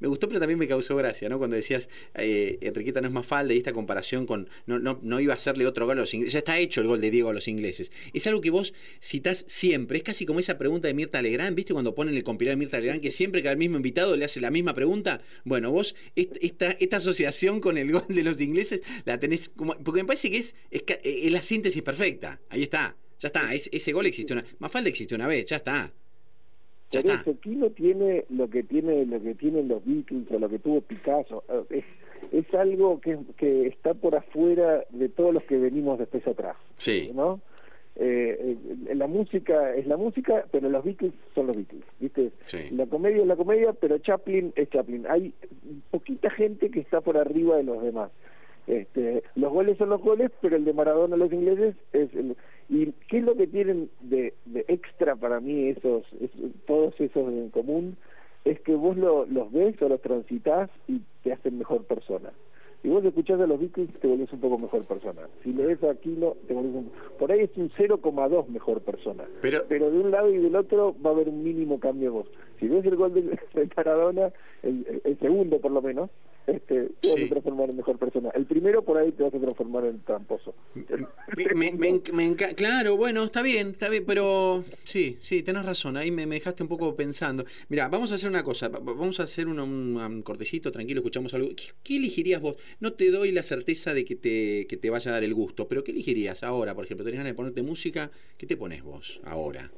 [0.00, 1.38] me gustó, pero también me causó gracia, ¿no?
[1.38, 5.20] Cuando decías, eh, Enriqueta no es más falda y esta comparación con, no, no, no
[5.20, 7.30] iba a hacerle otro gol a los ingleses, ya está hecho el gol de Diego
[7.30, 7.90] a los ingleses.
[8.12, 11.72] Es algo que vos citás siempre, es casi como esa pregunta de Mirta Legrand, ¿viste?
[11.72, 14.40] Cuando ponen el compilado de Mirta Legrand, que siempre que al mismo invitado le hace
[14.40, 19.18] la misma pregunta, bueno, vos esta, esta asociación con el gol de los ingleses la
[19.18, 22.96] tenés como, porque me parece que es, es, es la síntesis perfecta, ahí está.
[23.18, 24.44] Ya está, ese gol existió una.
[24.58, 25.90] Mafalda existió una vez, ya está.
[26.90, 27.14] Ya está.
[27.20, 30.80] eso, Kino tiene lo que tiene lo que tienen los Beatles o lo que tuvo
[30.80, 31.44] Picasso.
[31.68, 31.84] Es,
[32.32, 36.56] es algo que, que está por afuera de todos los que venimos después atrás.
[36.78, 37.10] Sí.
[37.14, 37.40] ¿No?
[38.00, 38.56] Eh,
[38.88, 42.30] eh, la música es la música, pero los Beatles son los Beatles, ¿viste?
[42.70, 45.04] La comedia es la comedia, pero Chaplin es Chaplin.
[45.08, 45.34] Hay
[45.90, 48.12] poquita gente que está por arriba de los demás.
[48.68, 52.36] Este, los goles son los goles, pero el de Maradona los ingleses es el,
[52.68, 56.04] ¿Y qué es lo que tienen de, de extra para mí esos,
[56.66, 57.96] todos esos en común?
[58.44, 62.30] Es que vos lo, los ves o los transitas y te hacen mejor persona.
[62.82, 65.22] Si vos escuchás a los Beatles, te volvés un poco mejor persona.
[65.42, 66.92] Si lees a Aquino, te volvés un...
[67.18, 69.24] Por ahí es un 0,2 mejor persona.
[69.40, 69.64] Pero...
[69.68, 72.26] Pero de un lado y del otro va a haber un mínimo cambio vos.
[72.58, 73.22] Si ves el gol de,
[73.54, 76.10] de Maradona, el, el segundo por lo menos,
[76.48, 78.30] este, te vas a transformar en mejor persona.
[78.34, 80.54] El primero por ahí te vas a transformar en tramposo.
[81.54, 86.62] Me, claro, bueno, está bien, está bien, pero sí, sí, tenés razón, ahí me, dejaste
[86.62, 87.44] un poco pensando.
[87.68, 91.50] Mira, vamos a hacer una cosa, vamos a hacer un, cortecito, tranquilo, escuchamos algo.
[91.82, 92.56] ¿Qué, elegirías vos?
[92.80, 95.68] No te doy la certeza de que te, que te vaya a dar el gusto,
[95.68, 97.04] pero ¿qué elegirías ahora, por ejemplo?
[97.04, 98.10] ¿Tenés ganas de ponerte música?
[98.38, 99.70] ¿Qué te pones vos ahora?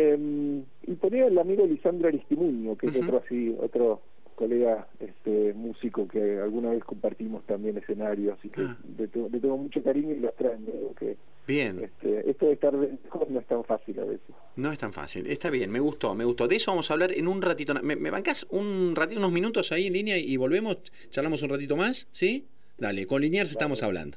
[0.00, 4.00] Eh, y ponía el amigo Lisandro Aristimuño, que es otro así, otro
[4.36, 8.78] colega este, músico que alguna vez compartimos también escenario, así que ah.
[8.96, 10.66] le, tengo, mucho cariño y lo extraño.
[10.96, 11.16] Que,
[11.48, 11.80] bien.
[11.82, 14.36] Este, esto de estar lejos no es tan fácil a veces.
[14.54, 16.46] No es tan fácil, está bien, me gustó, me gustó.
[16.46, 17.74] De eso vamos a hablar en un ratito.
[17.82, 20.78] ¿Me, me bancás un ratito, unos minutos ahí en línea y volvemos?
[21.10, 22.06] ¿Charlamos un ratito más?
[22.12, 22.46] ¿Sí?
[22.78, 24.16] Dale, con Linears estamos hablando.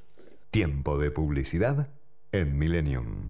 [0.52, 1.88] Tiempo de publicidad
[2.32, 3.30] en Millennium.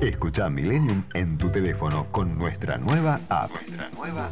[0.00, 3.50] Escucha Millennium en tu teléfono con nuestra nueva app.
[3.96, 4.28] nueva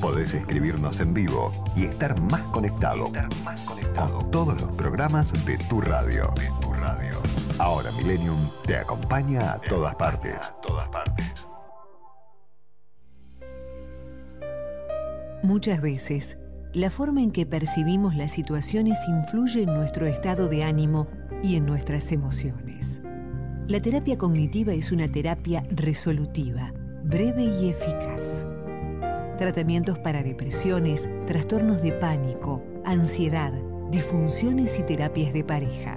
[0.00, 3.10] Podés escribirnos en vivo y estar más conectado,
[4.06, 6.32] con todos los programas de tu radio.
[6.60, 7.18] tu radio.
[7.58, 10.36] Ahora Millennium te acompaña a todas partes.
[10.36, 11.26] A todas partes.
[15.42, 16.38] Muchas veces,
[16.74, 21.08] la forma en que percibimos las situaciones influye en nuestro estado de ánimo
[21.42, 23.02] y en nuestras emociones.
[23.70, 28.44] La terapia cognitiva es una terapia resolutiva, breve y eficaz.
[29.38, 33.52] Tratamientos para depresiones, trastornos de pánico, ansiedad,
[33.92, 35.96] disfunciones y terapias de pareja.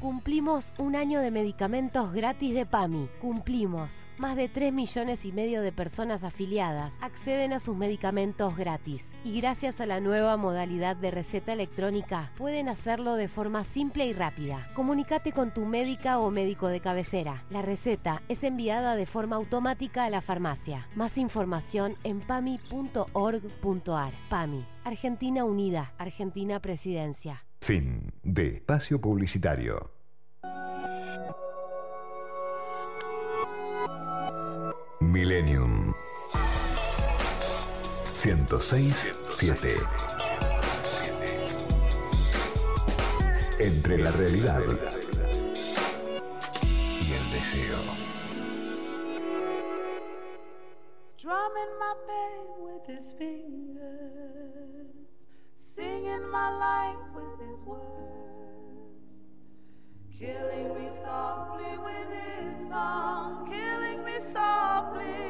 [0.00, 3.08] Cumplimos un año de medicamentos gratis de PAMI.
[3.20, 4.06] Cumplimos.
[4.16, 9.10] Más de 3 millones y medio de personas afiliadas acceden a sus medicamentos gratis.
[9.24, 14.12] Y gracias a la nueva modalidad de receta electrónica, pueden hacerlo de forma simple y
[14.12, 14.70] rápida.
[14.74, 17.44] Comunicate con tu médica o médico de cabecera.
[17.50, 20.86] La receta es enviada de forma automática a la farmacia.
[20.94, 24.12] Más información en pami.org.ar.
[24.30, 24.64] PAMI.
[24.84, 25.92] Argentina Unida.
[25.98, 27.47] Argentina Presidencia.
[27.60, 29.90] Fin de espacio publicitario.
[35.00, 35.94] Millennium
[38.12, 39.76] 106.7
[43.60, 44.62] Entre la realidad
[47.00, 47.78] y el deseo.
[51.16, 53.68] Strumming my pain with his fingers,
[55.56, 57.37] singing my life with
[57.68, 59.24] words,
[60.18, 65.27] killing me softly with his song, killing me softly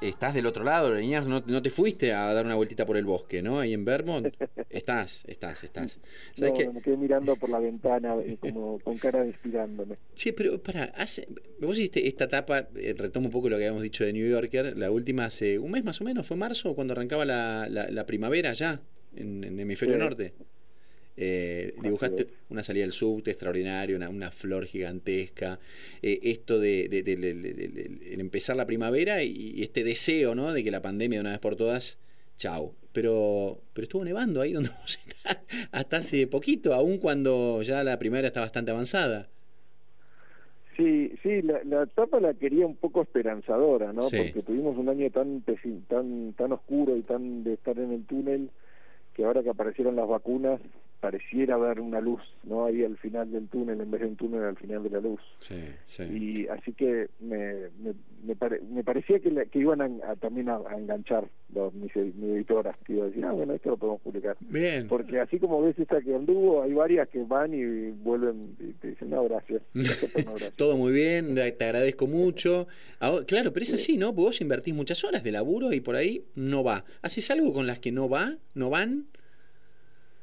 [0.00, 3.04] Estás del otro lado, Liniers, no, no te fuiste a dar una vueltita por el
[3.04, 3.58] bosque, ¿no?
[3.58, 4.28] Ahí en Vermont.
[4.70, 5.98] Estás, estás, estás.
[6.36, 6.68] ¿Sabes No, qué?
[6.70, 9.96] me quedé mirando por la ventana como con cara de inspirándome.
[10.14, 11.26] Sí, pero para, hace,
[11.60, 14.76] vos hiciste esta etapa, eh, retomo un poco lo que habíamos dicho de New Yorker,
[14.76, 18.06] la última hace un mes más o menos, fue marzo, cuando arrancaba la, la- la
[18.06, 18.80] primavera ya,
[19.16, 20.00] en, en hemisferio Sí.
[20.00, 20.34] norte.
[21.22, 25.58] Eh, dibujaste una salida del subte extraordinaria, una, una flor gigantesca,
[26.00, 30.52] eh, esto de, de- de- empezar la primavera y, y este deseo, ¿no?
[30.54, 31.98] De que la pandemia de una vez por todas,
[32.38, 32.72] chau.
[32.92, 35.38] Pero, pero estuvo nevando ahí donde vos estás
[35.70, 39.28] hasta hace poquito, aun cuando ya la primavera está bastante avanzada.
[40.76, 44.02] Sí, sí, la, la etapa la quería un poco esperanzadora, ¿no?
[44.04, 44.16] Sí.
[44.16, 45.42] Porque tuvimos un año tan
[45.88, 48.50] tan tan oscuro y tan de estar en el túnel
[49.14, 50.60] que ahora que aparecieron las vacunas
[51.00, 52.66] pareciera haber una luz, ¿no?
[52.66, 55.20] Ahí al final del túnel, en vez de un túnel al final de la luz.
[55.38, 56.02] Sí, sí.
[56.04, 60.16] Y así que me, me, me, pare- me parecía que, la- que iban a, a
[60.16, 63.54] también a, a enganchar los, mis, ed- mi editora, que iba a decir, ah, bueno,
[63.54, 64.36] esto lo podemos publicar.
[64.40, 64.86] Bien.
[64.88, 68.88] Porque así como ves esta que anduvo, hay varias que van y vuelven y te
[68.88, 69.62] dicen, no, gracias.
[69.74, 70.54] Esto no, gracias.
[70.56, 72.68] Todo muy bien, te te agradezco mucho.
[72.98, 74.08] Ahora, claro, pero es así, ¿no?
[74.14, 76.84] Porque vos invertís muchas horas de laburo y por ahí no va.
[77.02, 78.36] ¿Haces algo con las que no va?
[78.54, 79.06] ¿No van?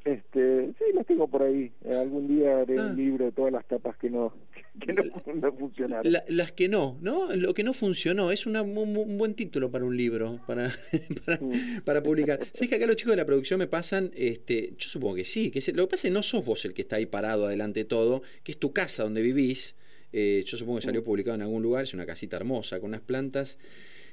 [0.08, 1.70] Este, sí, las tengo por ahí.
[1.84, 2.88] Eh, algún día haré Ah.
[2.88, 4.34] un libro de todas las tapas que no,
[4.80, 5.04] que no,
[5.36, 6.10] no funcionaron.
[6.12, 7.36] La- las que no, ¿no?
[7.36, 8.32] Lo que no funcionó.
[8.32, 10.72] Es una- un, un buen título para un libro, para,
[11.26, 11.40] para,
[11.84, 12.40] para publicar.
[12.54, 14.12] ¿Sabes que acá los chicos de la producción me pasan?
[14.16, 15.52] Este, yo supongo que sí.
[15.52, 17.46] Que se- lo que pasa es que no sos vos el que está ahí parado
[17.48, 19.76] adelante de todo, que es tu casa donde vivís.
[20.14, 21.84] Eh, yo supongo que salió publicado en algún lugar.
[21.84, 23.58] Es una casita hermosa, con unas plantas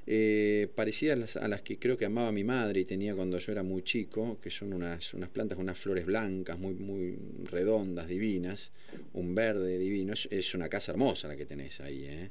[0.06, 3.38] eh, parecidas a las, a las que creo que amaba mi madre y tenía cuando
[3.38, 7.16] yo era muy chico, que son unas, unas plantas con unas flores blancas, muy, muy
[7.44, 8.70] redondas, divinas,
[9.14, 10.12] un verde divino.
[10.12, 12.30] Es, es una casa hermosa la que tenés ahí, ¿eh?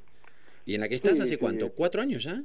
[0.66, 1.36] ¿Y en la que estás Sí, hace sí.
[1.36, 1.72] cuánto?
[1.72, 2.42] ¿Cuatro años ya?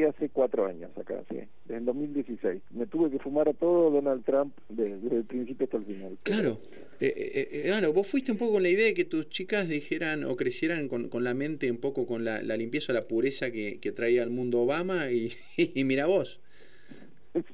[0.00, 1.36] Estoy hace cuatro años acá, sí,
[1.66, 2.62] desde el 2016.
[2.70, 6.16] Me tuve que fumar a todo Donald Trump de- desde el principio hasta el final.
[6.22, 6.58] Claro.
[7.00, 9.68] Eh, eh, eh, claro, vos fuiste un poco con la idea de que tus chicas
[9.68, 13.50] dijeran o crecieran con, con la mente un poco con la, la limpieza, la pureza
[13.50, 16.40] que, que traía al mundo Obama y, y mira vos.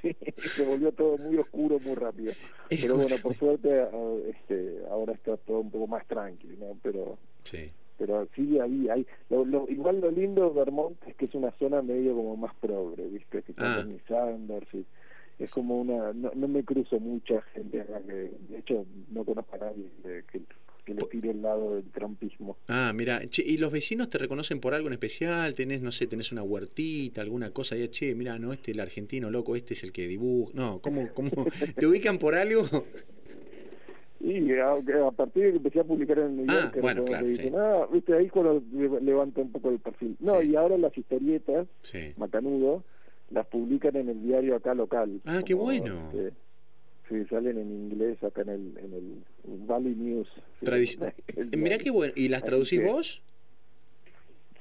[0.01, 0.17] Sí,
[0.57, 2.33] se volvió todo muy oscuro muy rápido.
[2.71, 3.91] Pero bueno, por suerte a-
[4.31, 6.79] este, ahora está todo un poco más tranquilo, ¿no?
[6.83, 7.71] Pero Sí.
[7.99, 11.51] Pero sí ahí hay lo, lo- igual lo lindo de Vermont es que es una
[11.53, 13.77] zona medio como más progre viste que está Ah.
[13.79, 14.85] Bernie Sanders y
[15.39, 19.55] es como una no, no me cruzo mucha gente acá que de hecho no conozco
[19.57, 20.43] a nadie de- que,
[20.85, 24.61] que le tire el lado del trumpismo Ah, mira, che, ¿y los vecinos te reconocen
[24.61, 25.55] por algo en especial?
[25.55, 27.77] ¿Tenés, no sé, tenés una huertita, alguna cosa?
[27.77, 30.53] Ya, che, mira, no, este el argentino loco, este es el que dibuja.
[30.55, 31.31] No, ¿cómo, cómo?
[31.77, 32.67] ¿Te ubican por algo?
[34.29, 37.13] Y a, a partir de que empecé a publicar en New Ah, Yorker, bueno, como
[37.13, 37.53] claro, sí.
[37.57, 41.67] ah, viste ahí cuando le- levanta un poco el perfil no y ahora las historietas
[41.83, 42.13] Sí.
[42.17, 42.83] Macanudo
[43.31, 46.11] las publican en el diario acá local Ah, qué bueno.
[46.13, 46.33] este,
[47.09, 49.23] Sí, salen en inglés acá en el, en el
[49.67, 50.29] Valley News.
[50.61, 50.67] Sí,
[51.37, 51.79] el Mira diario.
[51.85, 52.13] qué bueno.
[52.17, 53.23] ¿Y las traducís que- vos?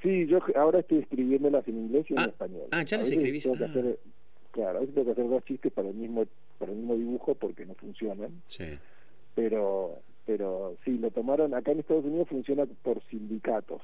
[0.02, 2.68] Sí, yo ahora estoy escribiéndolas en inglés y en Ah, español.
[2.70, 3.68] ah, ya las escribís, tengo que ah.
[3.68, 3.98] hacer-
[4.52, 6.24] claro, a veces tengo que hacer dos chistes para el mismo
[6.58, 8.30] para el mismo dibujo porque no funcionan.
[8.46, 8.64] Sí.
[9.36, 13.80] Pero pero sí, lo tomaron, acá en Estados Unidos funciona por sindicatos.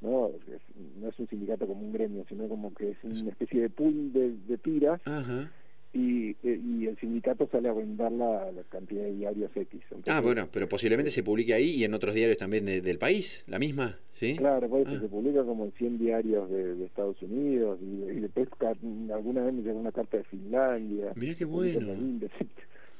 [0.00, 0.28] ¿no?
[0.28, 0.62] Es-
[0.96, 4.12] no es un sindicato como un gremio, sino como que es una especie de pool
[4.14, 5.50] de, de tiras Ajá.
[5.92, 9.80] y, eh, y el sindicato sale a vender la, la cantidad de diarios X.
[10.06, 13.42] Ah, bueno, pero posiblemente se publique ahí y en otros diarios también de- del país,
[13.48, 14.36] la misma, ¿sí?
[14.36, 15.00] Claro, por eso Ah.
[15.00, 19.52] se publica como en 100 diarios de, de Estados Unidos y, y después alguna vez
[19.52, 21.12] me llegó una carta de Finlandia.
[21.16, 21.92] Mirá qué bueno.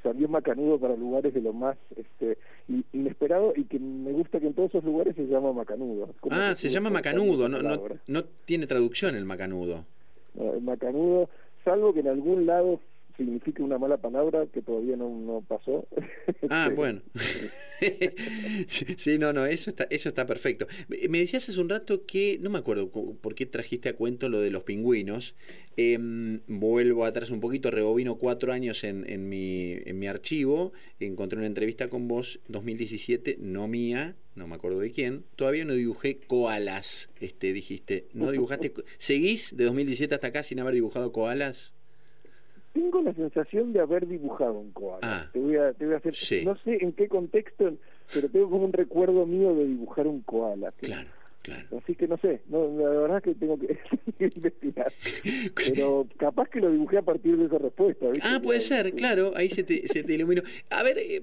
[0.03, 2.39] También macanudo para lugares de lo más este
[2.93, 6.09] inesperado y que me gusta que en todos esos lugares se llama macanudo.
[6.31, 9.85] Ah, se llama macanudo, no, no, no tiene traducción el macanudo.
[10.35, 11.29] No, el macanudo,
[11.65, 12.81] salvo que en algún lado
[13.19, 15.87] signifique una mala palabra que todavía no, no pasó.
[16.51, 17.03] Ah, Este, bueno.
[18.97, 20.67] sí, no, no, eso está, eso está perfecto.
[20.89, 24.29] Me decías hace un rato que, no me acuerdo cu- por qué trajiste a cuento
[24.29, 25.35] lo de los pingüinos.
[25.77, 31.39] Em, vuelvo atrás un poquito, rebobino cuatro años en, en, mi, en mi archivo, encontré
[31.39, 35.25] una entrevista con vos, 2017, no mía, no me acuerdo de quién.
[35.37, 38.07] Todavía no dibujé koalas, este, dijiste.
[38.15, 38.73] ¿No dibujaste?
[38.99, 41.75] ¿Seguís de 2017 hasta acá sin haber dibujado koalas?
[42.79, 44.99] Tengo la sensación de haber dibujado un koala.
[45.03, 45.31] Ah.
[45.33, 46.45] te, voy a, te voy a hacer, Sí.
[46.45, 47.75] no sé en qué contexto,
[48.15, 50.73] pero tengo como un recuerdo mío de dibujar un koala.
[50.81, 51.09] Claro.
[51.83, 53.79] Así que no sé, no, la verdad es que tengo que
[54.37, 54.93] investigar.
[55.57, 58.07] Pero capaz que lo dibujé a partir de esa respuesta.
[58.11, 58.29] ¿viste?
[58.31, 60.43] Ah, puede ser, claro, ahí se te, se te iluminó.
[60.69, 61.23] A ver, eh,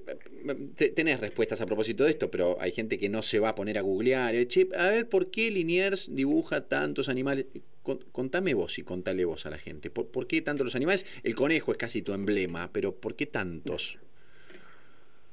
[0.74, 3.54] te- tenés respuestas a propósito de esto, pero hay gente que no se va a
[3.54, 4.34] poner a googlear.
[4.34, 7.46] eh, che, a ver, ¿por qué Liniers dibuja tantos animales?
[7.86, 9.90] Con- Contame vos y contale vos a la gente.
[9.90, 11.06] ¿Por, por qué tantos los animales?
[11.22, 13.96] El conejo es casi tu emblema, pero ¿por qué tantos?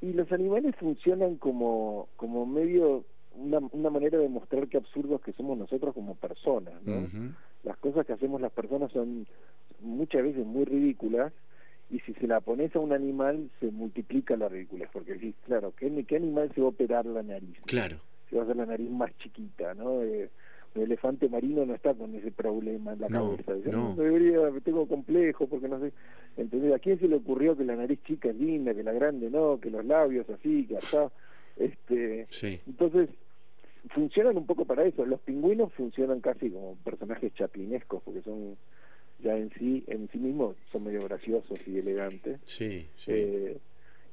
[0.02, 5.34] Y los animales funcionan como, como medio, una, una manera de mostrar qué absurdos que
[5.34, 7.10] somos nosotros como personas, ¿no?
[7.64, 9.26] Las cosas que hacemos las personas son
[9.80, 11.34] muchas veces muy ridículas
[11.90, 15.74] y si se la pones a un animal se multiplica la ridiculez, porque decís, claro,
[15.76, 17.58] ¿qué, qué animal se va a operar la nariz?
[17.66, 17.98] Claro.
[18.30, 20.04] Se va a hacer la nariz más chiquita, ¿no?
[20.04, 20.30] Eh,
[20.76, 23.54] el elefante marino no está con ese problema en la No, cabeza.
[23.54, 23.96] Dice, no.
[23.96, 25.92] debería, tengo complejo porque no sé.
[26.38, 29.30] Entonces, ¿a quién se le ocurrió que la nariz chica es linda, que la grande
[29.30, 31.12] no, que los labios así, que allá?
[31.58, 32.60] Este, Sí.
[32.66, 33.10] entonces,
[33.90, 35.06] funcionan un poco para eso.
[35.06, 38.56] Los pingüinos funcionan casi como personajes chaplinescos, porque son
[39.20, 42.40] ya en sí, en sí mismos, son medio graciosos y elegantes.
[42.46, 43.12] Sí, sí.
[43.14, 43.58] Eh,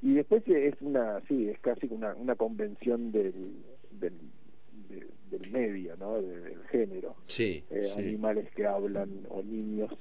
[0.03, 3.33] y después es una, sí, es casi una, una convención del,
[3.91, 4.13] del,
[4.91, 5.07] de-
[5.39, 6.21] del medio, ¿no?
[6.21, 7.17] De- del género.
[7.27, 8.01] Sí, Eh, sí.
[8.01, 9.93] Animales que hablan o niños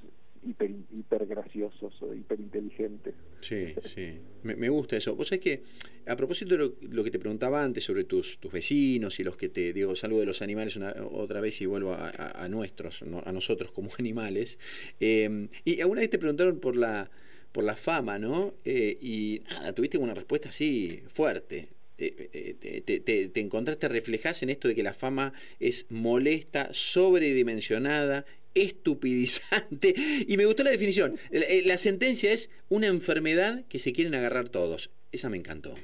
[0.46, 3.14] hiper, hiper graciosos o hiper inteligentes.
[3.42, 4.20] Sí, sí.
[4.44, 5.16] Me, me gusta eso.
[5.16, 5.64] Vos sabés que,
[6.08, 9.36] a propósito de lo, lo que te preguntaba antes sobre tus, tus vecinos y los
[9.38, 12.48] que te digo, salgo de los animales una, otra vez y vuelvo a, a- a
[12.50, 14.58] nuestros, no- a nosotros como animales.
[15.00, 17.10] eh, y alguna vez te preguntaron por la,
[17.52, 18.54] por la fama, ¿no?
[18.64, 21.68] Eh, y nada, tuviste una respuesta así fuerte.
[22.02, 25.86] Eh, eh, te, te- te- te encontraste, reflejás en esto de que la fama es
[25.90, 28.26] molesta, sobredimensionada,
[28.56, 29.94] estupidizante.
[30.28, 31.18] Y me gustó la definición.
[31.32, 34.90] La, eh, la sentencia es una enfermedad que se quieren agarrar todos.
[35.12, 35.76] Esa me encantó.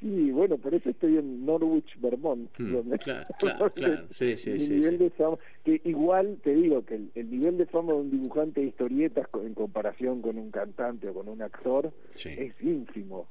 [0.00, 2.48] Sí, bueno, por eso estoy en Norwich, Vermont.
[2.58, 4.06] Mm, donde- claro, claro, claro.
[4.10, 7.58] Sí, sí, mi sí, nivel de fama, que igual te digo que el, el nivel
[7.58, 11.42] de fama de un dibujante de historietas en comparación con un cantante o con un
[11.42, 13.26] actor es ínfimo.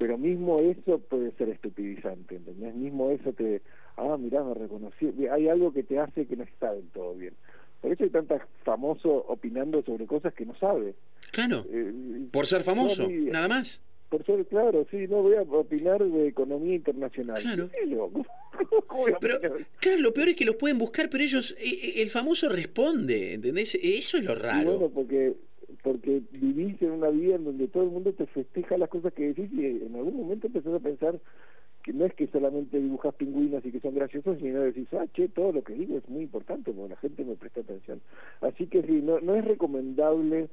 [0.00, 2.74] Pero mismo eso puede ser estupidizante, ¿entendés?
[2.74, 3.60] Mismo eso te...
[3.98, 5.12] Ah, mirá, me reconocí.
[5.30, 7.34] Hay algo que te hace que no está del todo bien.
[7.82, 10.94] Por eso hay tantos famosos opinando sobre cosas que no sabe.
[11.32, 11.66] Claro.
[11.70, 11.92] Eh,
[12.32, 13.82] Por ser famoso, no, nada más.
[14.08, 17.42] por ser, claro, sí, no voy a opinar de economía internacional.
[17.42, 17.68] Claro.
[17.70, 18.10] ¿Qué sé yo?
[18.86, 19.38] ¿Cómo voy a Pero,
[19.80, 23.34] claro, lo peor es que los pueden buscar, pero ellos, eh, eh, el famoso responde,
[23.34, 23.74] ¿entendés?
[23.82, 24.72] Eso es lo Y raro.
[24.72, 25.34] bueno, porque
[25.82, 29.32] porque vivís en una vida en donde todo el mundo te festeja las cosas que
[29.32, 31.20] decís y en algún momento empezás a pensar
[31.82, 35.28] que no es que solamente dibujas pingüinos y que son graciosos, sino decís, ah, che,
[35.28, 38.00] todo lo que digo es muy importante porque la gente me presta atención.
[38.42, 40.48] Así que sí, no, no es recomendable.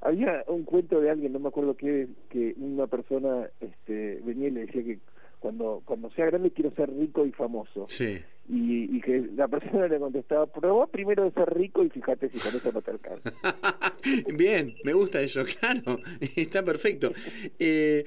[0.00, 4.52] Había un cuento de alguien, no me acuerdo qué, que una persona este, venía y
[4.52, 4.98] le decía que
[5.40, 7.86] cuando, cuando sea grande quiero ser rico y famoso.
[7.88, 8.18] Sí.
[8.48, 12.38] Y, y que la persona le contestaba, probá primero de ser rico y fíjate si
[12.38, 13.32] con eso no te alcanza.
[14.34, 15.98] Bien, me gusta eso, claro,
[16.36, 17.12] está perfecto.
[17.58, 18.04] Eh,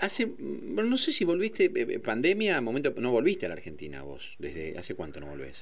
[0.00, 4.02] hace, bueno, no sé si volviste, eh, eh, pandemia, momento, no volviste a la Argentina
[4.02, 5.54] vos, desde hace cuánto no volvés,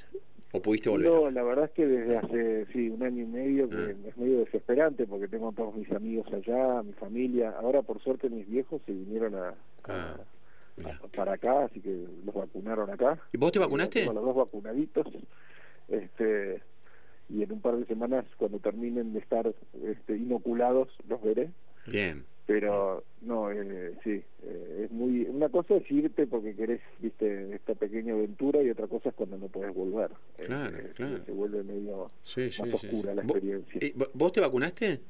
[0.52, 1.10] o pudiste volver.
[1.10, 4.08] No, la verdad es que desde hace sí un año y medio que Ah.
[4.08, 7.50] es medio desesperante porque tengo a todos mis amigos allá, mi familia.
[7.60, 9.54] Ahora por suerte mis viejos se vinieron a,
[9.84, 10.20] Ah, a-
[11.14, 13.18] para acá, así que los vacunaron acá.
[13.32, 14.04] ¿Y vos te Eh, vacunaste?
[14.06, 15.06] los dos vacunaditos.
[15.88, 16.62] Este
[17.30, 19.50] y en un par de semanas cuando terminen de estar
[19.82, 21.50] este, inoculados los veré.
[21.86, 22.24] Bien.
[22.46, 27.74] Pero no, eh, sí, eh, es muy una cosa es irte porque querés, viste, esta
[27.74, 30.10] pequeña aventura y otra cosa es cuando no puedes volver.
[30.36, 31.24] Eh, Claro, eh, claro.
[31.24, 33.16] Se vuelve medio Sí, más sí, oscura sí.
[33.16, 33.78] la ¿Vos- experiencia.
[33.80, 35.00] eh, vo- ¿Vos te vacunaste?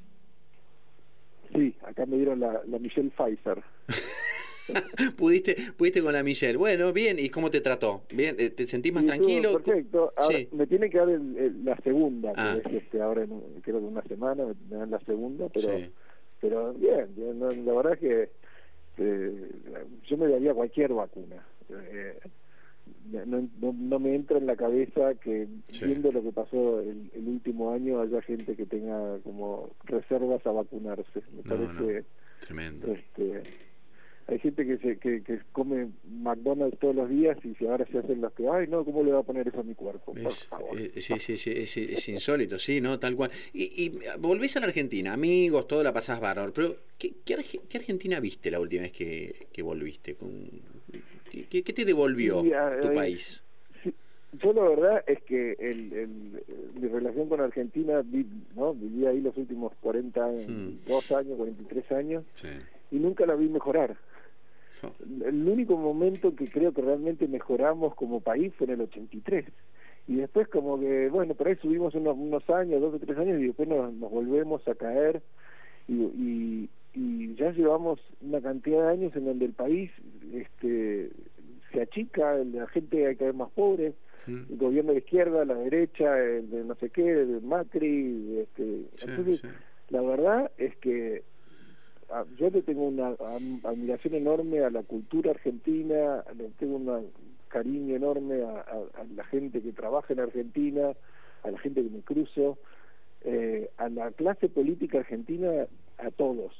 [1.53, 3.62] Sí, acá me dieron la, la Michelle Pfizer.
[5.17, 6.57] pudiste, pudiste con la Michelle.
[6.57, 8.05] Bueno, bien, ¿y cómo te trató?
[8.12, 9.61] Bien, eh, ¿te sentís más Y tranquilo?
[9.62, 10.12] Perfecto.
[10.17, 10.49] Ahora, Sí.
[10.53, 12.59] Me tiene que dar el- el- la segunda, Ah.
[12.62, 15.79] que es este, ahora en, creo que una semana me- me dan la segunda, pero
[15.79, 15.91] Sí.
[16.41, 18.29] pero bien, bien, no, la verdad es que
[18.97, 19.51] eh,
[20.05, 21.45] yo me daría cualquier vacuna.
[21.69, 22.19] Eh,
[23.11, 25.85] no, no, no me entra en la cabeza que Sí.
[25.87, 30.53] viendo lo que pasó el, el último año haya gente que tenga como reservas a
[30.53, 31.23] vacunarse.
[31.35, 32.05] Me No, parece
[32.47, 32.93] Tremendo.
[32.93, 33.43] este
[34.27, 37.99] hay gente que se que, que come McDonald's todos los días y si ahora se
[37.99, 40.18] hacen los que ay no cómo le va a poner eso a mi cuerpo por
[40.18, 42.99] Es, favor eh, sí, sí, sí, es, es insólito, sí, ¿no?
[42.99, 43.31] Tal cual.
[43.53, 47.61] Y, y volvés a la Argentina, amigos, todo la pasás bárbaro, pero ¿qué, qué, Arge-
[47.68, 50.14] qué Argentina viste la última vez que, que volviste?
[50.14, 50.49] Con,
[51.51, 52.51] ¿qué, qué te devolvió Sí,
[52.83, 53.45] tu eh, país?
[54.43, 56.43] yo la verdad es que el, el-
[56.81, 60.77] mi relación con Argentina vi- no viví ahí los últimos 40 años, Hmm.
[60.89, 62.49] dos años 43 años Sí.
[62.91, 63.97] y nunca la vi mejorar
[65.24, 69.47] El único momento que creo que realmente mejoramos como país fue en el 83.
[70.07, 73.41] Y después como que, bueno, por ahí subimos unos, unos años, dos o tres años,
[73.41, 75.22] y después nos, nos volvemos a caer.
[75.89, 79.91] Y, y, y ya llevamos una cantidad de años en donde el país
[80.32, 81.11] este,
[81.72, 83.95] se achica, la gente hay que ver más pobre,
[84.26, 88.87] el gobierno de izquierda, la derecha, el de no sé qué, el de Macri, este,
[89.03, 89.43] entonces
[89.91, 91.22] la verdad es que
[92.37, 93.09] yo le tengo una
[93.65, 97.11] admiración enorme a la cultura argentina, le tengo un
[97.49, 100.93] cariño enorme a, a- a la gente que trabaja en Argentina,
[101.43, 102.59] a la gente que me cruzo,
[103.23, 105.67] eh, a la clase política argentina,
[105.99, 106.53] a todos.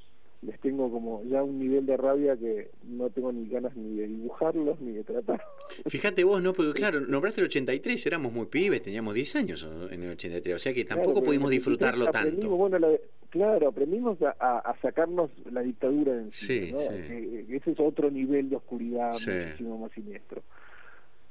[0.45, 4.07] Les tengo como ya un nivel de rabia que no tengo ni ganas ni de
[4.09, 5.41] dibujarlos ni de tratar.
[5.87, 6.53] Fíjate vos, ¿no?
[6.53, 10.59] Porque claro, nombraste el 83, éramos muy pibes, teníamos 10 años en el 83, o
[10.59, 12.57] sea que tampoco Claro, pudimos en el 83 disfrutarlo aprendimos, tanto.
[12.57, 12.99] Bueno, la-
[13.31, 16.81] claro, aprendimos a, a- a sacarnos la dictadura de encima, Sí, ¿no?
[16.81, 16.89] sí.
[17.09, 19.31] Que- que ese es otro nivel de oscuridad Sí.
[19.31, 20.43] muchísimo más siniestro.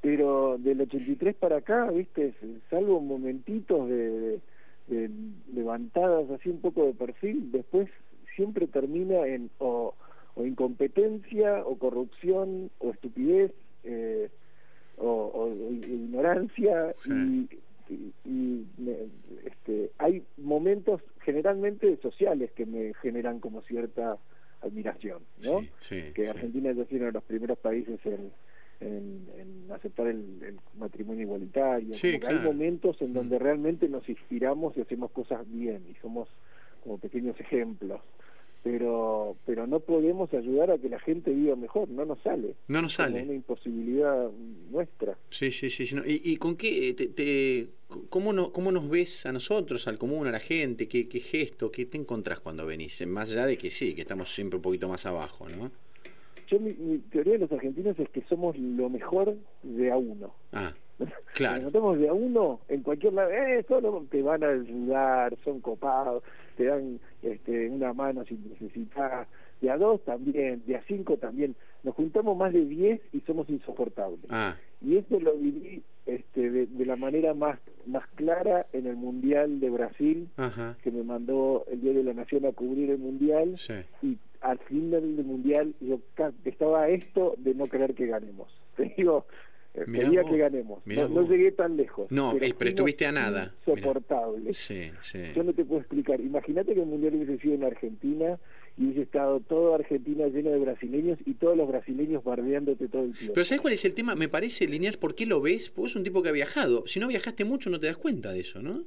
[0.01, 2.33] Pero del 83 para acá, viste,
[2.69, 4.39] salvo momentitos de, de-
[4.87, 5.09] de
[5.53, 7.87] levantadas así un poco de perfil, después
[8.35, 9.95] siempre termina en o,
[10.35, 13.51] o incompetencia, o corrupción, o estupidez,
[13.83, 14.29] eh,
[14.97, 17.49] o, o- o ignorancia, y,
[17.89, 19.09] y- y me-
[19.45, 24.17] este, hay momentos generalmente sociales que me generan como cierta
[24.61, 25.61] admiración, ¿no?
[25.79, 26.29] Sí, que.
[26.29, 28.31] Argentina es uno de los primeros países en,
[28.79, 31.95] en, en aceptar el, el matrimonio igualitario.
[31.95, 36.29] Sí, Hay momentos en donde realmente nos inspiramos y hacemos cosas bien y somos
[36.81, 38.01] como pequeños ejemplos.
[38.63, 42.55] Pero pero no podemos ayudar a que la gente viva mejor, no nos sale.
[42.69, 43.23] No nos Es sale.
[43.23, 44.29] una imposibilidad
[44.71, 45.17] nuestra.
[45.29, 45.85] Sí, sí, sí.
[45.85, 46.03] sí, no.
[46.05, 47.67] ¿Y, y con qué, te, te-
[48.09, 50.87] cómo, no, cómo nos ves a nosotros, al común, a la gente?
[50.87, 53.05] ¿Qué, qué gesto, qué te encontrás cuando venís?
[53.05, 55.69] Más allá de que sí, que estamos siempre un poquito más abajo, ¿no?
[56.47, 60.33] Yo mi, mi teoría de los argentinos es que somos lo mejor de a uno.
[60.53, 60.73] Ah,
[61.33, 61.61] claro.
[61.63, 66.23] notamos de a uno en cualquier lado, eh, solo te van a ayudar, son copados,
[66.57, 69.27] te dan este, una mano si necesitas,
[69.61, 71.55] de a dos también, de a cinco también.
[71.83, 74.19] Nos juntamos más de diez y somos insoportables.
[74.29, 78.95] Ah, Y eso lo viví este, de, de la manera más, más clara en el
[78.95, 80.77] Mundial de Brasil, ajá.
[80.83, 83.73] que me mandó el Día de la Nación a cubrir el Mundial Sí.
[84.01, 85.99] y al final del mundial yo
[86.43, 89.25] estaba esto de no querer que ganemos te digo
[89.87, 91.29] Mirá quería vos, que ganemos no, no vos.
[91.29, 93.53] llegué tan lejos No, eh, pero fuimos estuviste a nada.
[93.65, 93.77] Mirá.
[93.77, 95.19] insoportables Sí, sí.
[95.35, 98.37] yo no te puedo explicar imagínate que el mundial hubiese sido en Argentina
[98.77, 103.13] y hubiese estado toda Argentina llena de brasileños y todos los brasileños bardeándote todo el
[103.13, 104.15] tiempo Pero ¿sabes cuál es el tema?
[104.15, 105.69] Me parece, Lineal, ¿por qué lo ves?
[105.69, 106.85] Porque es un tipo que ha viajado.
[106.87, 108.83] Si no viajaste mucho no te das cuenta de eso, ¿no?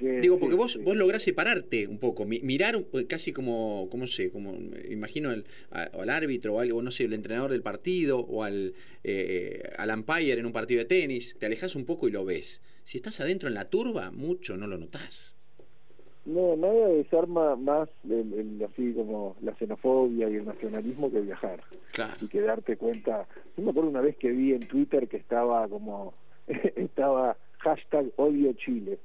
[0.00, 0.78] Digo, porque sí, vos, sí.
[0.82, 4.30] vos lográs separarte un poco, mi- mirar pues, casi como, ¿cómo sé?
[4.30, 8.42] Como, eh, imagino al, al árbitro o algo, no sé, el entrenador del partido o
[8.42, 8.72] al,
[9.04, 12.62] eh, al umpire en un partido de tenis, te alejas un poco y lo ves.
[12.84, 15.36] Si estás adentro en la turba, mucho no lo notás.
[16.24, 21.62] no nada desarma más el, el- así como la xenofobia y el nacionalismo que viajar
[21.92, 22.14] Claro.
[22.20, 23.28] y que darte cuenta.
[23.56, 26.14] Yo me acuerdo una vez que vi en Twitter que estaba como,
[26.76, 28.98] estaba hashtag odio Chile.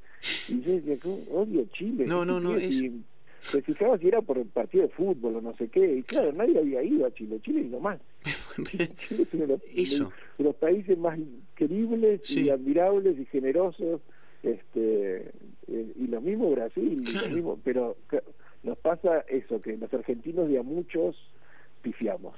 [0.48, 0.98] Y yo decía,
[1.32, 2.06] odio Chile.
[2.06, 3.04] No, no, no, ¿Qué es- Y
[3.52, 5.98] te fijabas si era por el partido de fútbol o no sé qué.
[5.98, 7.40] Y claro, nadie había ido a Chile.
[7.42, 8.00] Chile es lo más.
[8.70, 10.12] Chile es uno de los, Eso.
[10.38, 11.18] de los países más
[11.56, 12.50] queribles y Sí.
[12.50, 14.02] admirables y generosos.
[14.44, 15.32] este
[15.68, 17.96] eh, Y lo mismo Brasil, y lo mismo, pero
[18.64, 21.16] nos pasa eso, que los argentinos de a muchos
[21.84, 22.36] pifiamos.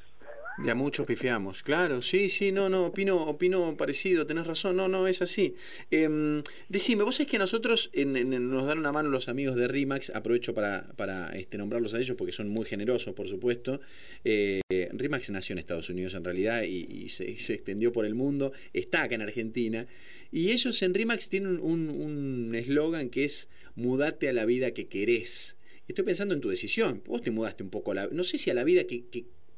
[0.55, 4.87] De a muchos pifiamos, claro, sí, sí, no, no, opino, opino parecido, tenés razón, no,
[4.87, 5.55] no, es así.
[5.89, 10.11] Em, decime, vos sabés que nosotros en- nos dan una mano los amigos de RIMAX,
[10.11, 13.81] aprovecho para, para este, nombrarlos a ellos porque son muy generosos, por supuesto.
[14.23, 18.13] Eh, RIMAX nació en Estados Unidos en realidad y, y se, se extendió por el
[18.13, 19.87] mundo, está acá en Argentina.
[20.31, 24.87] Y ellos en RIMAX tienen un un eslogan que es mudate a la vida que
[24.87, 25.55] querés.
[25.87, 27.01] Estoy pensando en tu decisión.
[27.07, 29.03] Vos te mudaste un poco a la, no sé si a la vida que-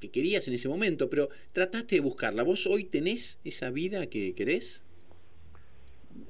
[0.06, 2.44] que querías en ese momento, pero trataste de buscarla.
[2.44, 4.82] ¿Vos hoy tenés esa vida que querés?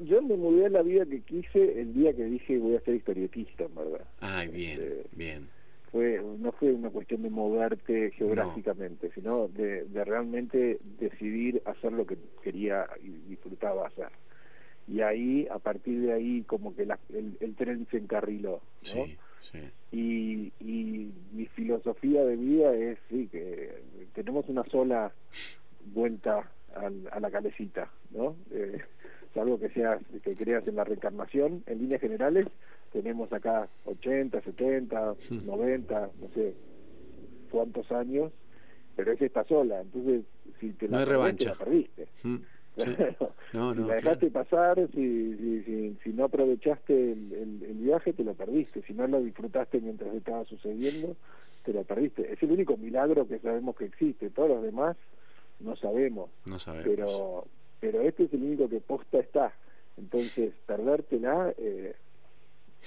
[0.01, 2.95] Yo me mudé a la vida que quise el día que dije voy a ser
[2.95, 4.07] historietista, en verdad.
[4.19, 5.47] Ay, bien, Este, bien.
[5.91, 12.05] fue no fue una cuestión de moverte geográficamente, sino de, de realmente decidir hacer lo
[12.05, 14.09] que quería y disfrutaba hacer.
[14.88, 18.61] Y ahí, a partir de ahí, como que la- el, el tren se encarriló,
[18.95, 19.05] ¿no?
[19.05, 19.17] Sí,
[19.52, 19.60] sí.
[19.91, 23.84] y, y mi filosofía de vida es sí que
[24.14, 25.14] tenemos una sola
[25.93, 28.82] vuelta al- a la calecita no eh,
[29.34, 32.48] salvo que seas que creas en la reencarnación en líneas generales
[32.91, 36.56] tenemos acá 80 70 90 no sé
[37.52, 38.32] cuántos años
[38.96, 40.24] pero esa está sola, entonces
[40.62, 42.08] si la te la perdiste.
[42.24, 42.36] Mm,
[42.76, 42.84] sí.
[43.53, 48.11] No, si la dejaste pasar, si, si, si, si no aprovechaste el, el- el viaje,
[48.13, 48.82] te lo perdiste.
[48.84, 51.15] Si no lo disfrutaste mientras estaba sucediendo,
[51.63, 52.34] te lo perdiste.
[52.34, 54.30] Es el único milagro que sabemos que existe.
[54.30, 54.97] Todos los demás
[55.59, 56.32] no sabemos.
[56.45, 56.86] No sabemos.
[56.86, 57.45] Pero,
[57.80, 59.53] pero este es el único que posta está.
[59.97, 61.95] Entonces, perdértela, eh,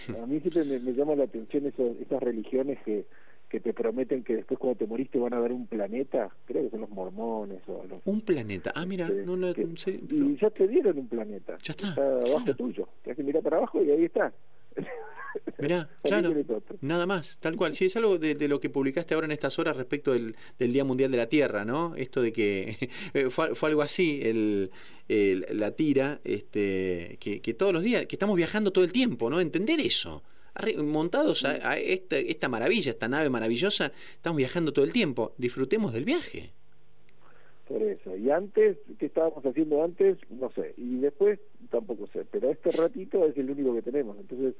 [0.22, 3.06] a mí siempre me, me llama la atención esas religiones que,
[3.48, 6.70] que te prometen que después cuando te moriste van a dar un planeta, creo que
[6.70, 8.72] son los mormones o los Un planeta.
[8.74, 11.56] Ah, mira, Este, no lo que- sí, y ya te dieron un planeta.
[11.64, 12.88] Ya está, abajo tuyo.
[13.02, 14.32] Te que mirar para abajo y ahí está.
[15.58, 16.34] Mirá, claro,
[16.80, 17.74] nada más, tal cual.
[17.74, 20.72] Sí, es algo de, de lo que publicaste ahora en estas horas respecto del, del
[20.72, 21.94] Día Mundial de la Tierra, ¿no?
[21.96, 22.76] Esto de que
[23.14, 24.70] eh, fue, fue algo así, el,
[25.08, 29.30] el- la tira, este, que, que todos los días, que estamos viajando todo el tiempo,
[29.30, 29.40] ¿no?
[29.40, 30.22] Entender eso.
[30.82, 35.32] Montados a, a esta, esta maravilla, esta nave maravillosa, estamos viajando todo el tiempo.
[35.38, 36.50] Disfrutemos del viaje.
[37.66, 38.16] Por eso.
[38.16, 40.16] Y antes, ¿qué estábamos haciendo antes?
[40.30, 40.74] No sé.
[40.78, 41.38] Y después,
[41.70, 42.24] tampoco sé.
[42.30, 44.16] Pero este ratito es el único que tenemos.
[44.18, 44.54] Entonces,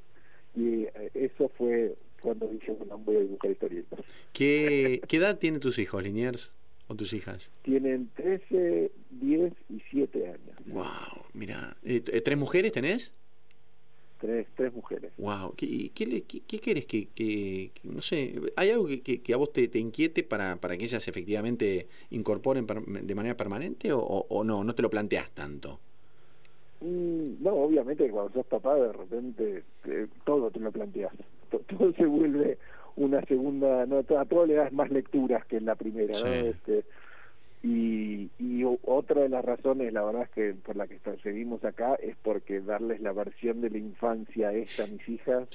[0.55, 4.01] y eh, eso fue cuando dije, bueno, voy a dibujar historietas.
[4.33, 6.53] ¿Qué, qué edad tienen tus hijos, Liniers?
[6.91, 7.51] ¿O tus hijas?
[7.63, 10.57] Tienen 13, 10 y 7 años.
[10.67, 11.77] Wow, mira.
[11.85, 13.13] Eh, t- ¿Tres mujeres tenés?
[14.19, 15.12] Tres, tres mujeres.
[15.16, 19.21] Wow, ¿qué, qué, le- qué- qué querés que, que- que- no sé, hay algo que,
[19.23, 23.37] que- a vos te, te inquiete para, para que ellas efectivamente incorporen per- de manera
[23.37, 25.79] permanente o, o- no, no te lo planteas tanto?
[26.81, 31.12] Mm, No, obviamente cuando sos papá de repente eh, todo te lo planteas,
[31.51, 32.59] To- todo se vuelve
[32.97, 36.27] una segunda, no, a todo le das más lecturas que en la primera, ¿no?
[36.27, 36.85] Este,
[37.63, 41.95] y, y otra de las razones, la verdad es que por la que seguimos acá
[41.97, 45.49] es porque darles la versión de la infancia esta a mis hijas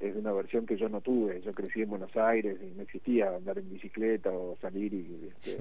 [0.00, 1.40] es una versión que yo no tuve.
[1.42, 5.58] Yo crecí en Buenos Aires y no existía andar en bicicleta o salir y este,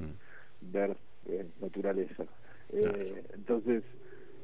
[0.61, 0.95] ver
[1.27, 2.25] eh, naturaleza.
[2.71, 3.83] Eh, entonces,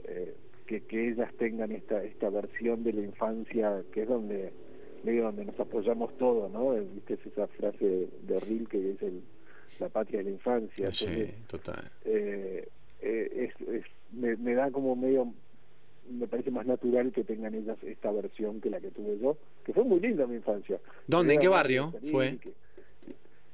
[0.06, 4.52] eh, que, que ellas tengan esta esta versión de la infancia, que es donde
[5.04, 6.72] medio donde nos apoyamos todo, ¿no?
[6.72, 7.14] ¿Viste?
[7.14, 9.22] Es esa frase de Rilke que es el,
[9.80, 10.92] la patria de la infancia.
[10.92, 11.92] Sí, Entonces, total.
[12.06, 12.68] eh,
[13.02, 15.34] eh, es, es- me, me da como medio
[16.10, 19.74] me parece más natural que tengan ellas esta versión que la que tuve yo que
[19.74, 21.34] fue muy linda mi infancia ¿Dónde?
[21.34, 22.38] ¿En qué barrio fue?
[22.38, 22.54] que-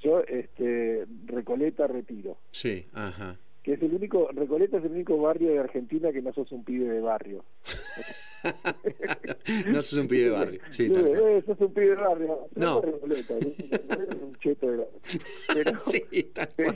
[0.01, 3.37] yo este Recoleta Retiro Sí, ajá.
[3.63, 6.65] que es el único Recoleta es el único barrio de Argentina que no sos un
[6.65, 7.45] pibe de barrio
[9.67, 10.61] No sos un pibe de barrio.
[10.69, 12.81] Sí, Sí, eh, sos un pibe de barrio No.
[12.81, 13.53] Recoleta sos
[14.21, 15.01] un cheto de barrio
[15.53, 15.71] pero,
[16.55, 16.73] pero,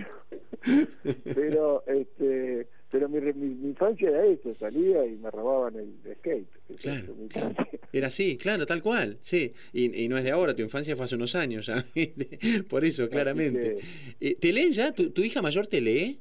[1.36, 6.48] pero, este pero mi, mi, mi infancia era eso salía y me robaban el skate
[6.82, 7.14] Claro.
[7.94, 9.54] Era así, claro, tal cual, sí.
[9.72, 11.86] Y, y no es de ahora, tu infancia fue hace unos años ya.
[12.70, 13.78] Por eso, claramente.
[14.20, 14.92] Eh, ¿Te leen ya?
[14.92, 16.20] ¿Tu, tu hija mayor te lee?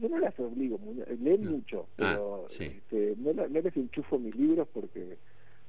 [0.00, 0.78] Yo no las obligo,
[1.20, 2.64] leen mucho, Ah, pero sí.
[2.64, 5.16] este, no, no les enchufo mis libros porque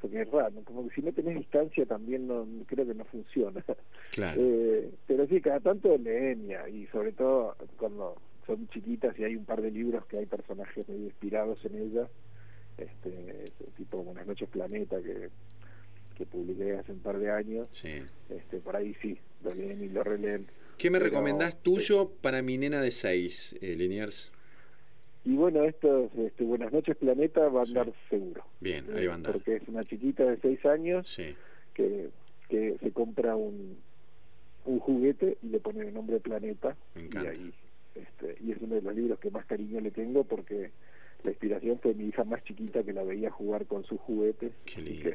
[0.02, 3.64] porque es raro, como que si no tenés distancia también no creo que no funciona.
[4.12, 4.42] Claro.
[4.42, 8.16] Eh, pero sí, cada tanto leen y, y sobre todo cuando
[8.48, 12.10] son chiquitas y hay un par de libros que hay personajes medio inspirados en ellas,
[12.78, 15.30] este, ese tipo Buenas noches Planeta que,
[16.16, 20.04] que publiqué hace un par de años, este, por ahí sí, lo leen y lo
[20.04, 20.48] releen.
[20.80, 24.32] ¿Qué me Pero- recomendás tuyo para mi nena de 6, eh, Liniers?
[25.26, 28.44] Y bueno, estos este, Buenas noches Planeta va a andar seguro.
[28.62, 29.34] Bien, Eh, ahí va a andar.
[29.34, 31.14] Porque es una chiquita de seis años
[31.74, 32.10] que,
[32.48, 33.78] que se compra un,
[34.66, 36.78] un juguete y le pone el nombre Planeta.
[36.96, 37.30] Me Y, encanta.
[37.32, 37.54] ahí,
[37.96, 40.72] este, y es uno de los libros que más cariño le tengo porque
[41.24, 44.54] la inspiración fue mi hija más chiquita que la veía jugar con sus juguetes.
[44.66, 45.10] Qué y lindo.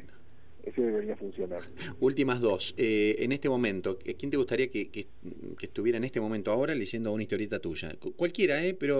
[0.65, 1.61] Ese debería funcionar.
[1.99, 2.73] Últimas dos.
[2.77, 5.07] Eh, en este momento, ¿quién te gustaría que, que-
[5.59, 7.89] que estuviera en este momento ahora leyendo una historieta tuya?
[7.99, 8.73] Cu- Cualquiera, ¿eh?
[8.73, 8.95] Pero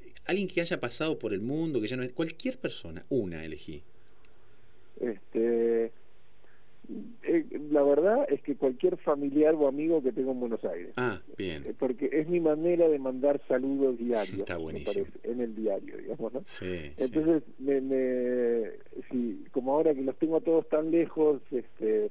[0.00, 2.12] eh, alguien que haya pasado por el mundo, que ya no es...
[2.12, 3.82] Cualquier persona, una elegí.
[5.00, 5.92] Este,
[7.22, 10.92] eh, la verdad es que cualquier familiar o amigo que tengo en Buenos Aires.
[10.96, 11.64] Ah, bien.
[11.66, 15.04] Eh, porque es mi manera de mandar saludos diarios Está buenísimo.
[15.04, 16.42] parece, en el diario digamos ¿no?
[16.46, 16.92] Sí, sí.
[16.96, 18.70] entonces me, me
[19.10, 22.10] sí, como ahora que los tengo a todos tan lejos este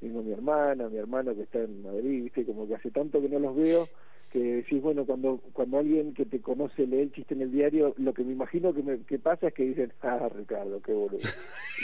[0.00, 3.28] tengo mi hermana mi hermano que está en Madrid viste como que hace tanto que
[3.28, 3.88] no los veo
[4.32, 7.94] que decís bueno cuando cuando alguien que te conoce lee el chiste en el diario
[7.98, 11.18] lo que me imagino que me pasa es que dicen ah Ricardo qué boludo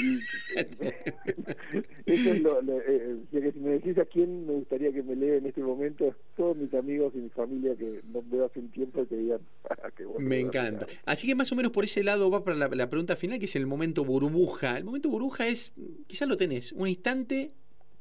[0.03, 0.19] y
[2.07, 5.03] eso es lo, lo- eh, ya que si me decís a quién me gustaría que
[5.03, 8.61] me lea en este momento todos mis amigos y mi familia que no veo hace
[8.61, 9.41] un tiempo que digan
[9.71, 10.87] ah, qué boludo, Me encanta.
[11.05, 13.45] Así que más o menos por ese lado va para la, la pregunta final, que
[13.47, 14.77] es el momento burbuja.
[14.79, 15.73] El momento burbuja es,
[16.07, 17.53] quizás lo tenés, un instante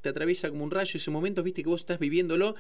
[0.02, 2.56] te atraviesa como un rayo ese momento, viste que vos estás viviéndolo,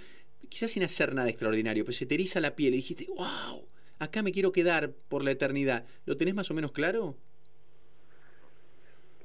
[0.50, 3.68] quizás sin hacer nada extraordinario, pero se te eriza la piel y dijiste, wow,
[4.00, 5.86] acá me quiero quedar por la eternidad.
[6.06, 7.18] ¿Lo tenés más o menos claro?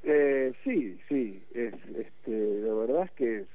[0.02, 3.46] Eh, sí, sí, es, este, la verdad es que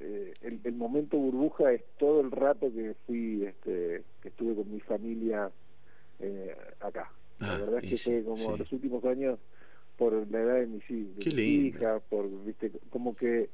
[0.00, 4.70] eh, el, el, momento burbuja es todo el rato que fui, este, que estuve con
[4.70, 5.50] mi familia
[6.20, 7.10] eh, acá.
[7.46, 8.58] la Ah, verdad es que sí, fue como sí.
[8.58, 9.38] los últimos años
[9.96, 11.78] por la edad de mis, de lindo.
[11.78, 13.50] hijas, por, viste, como que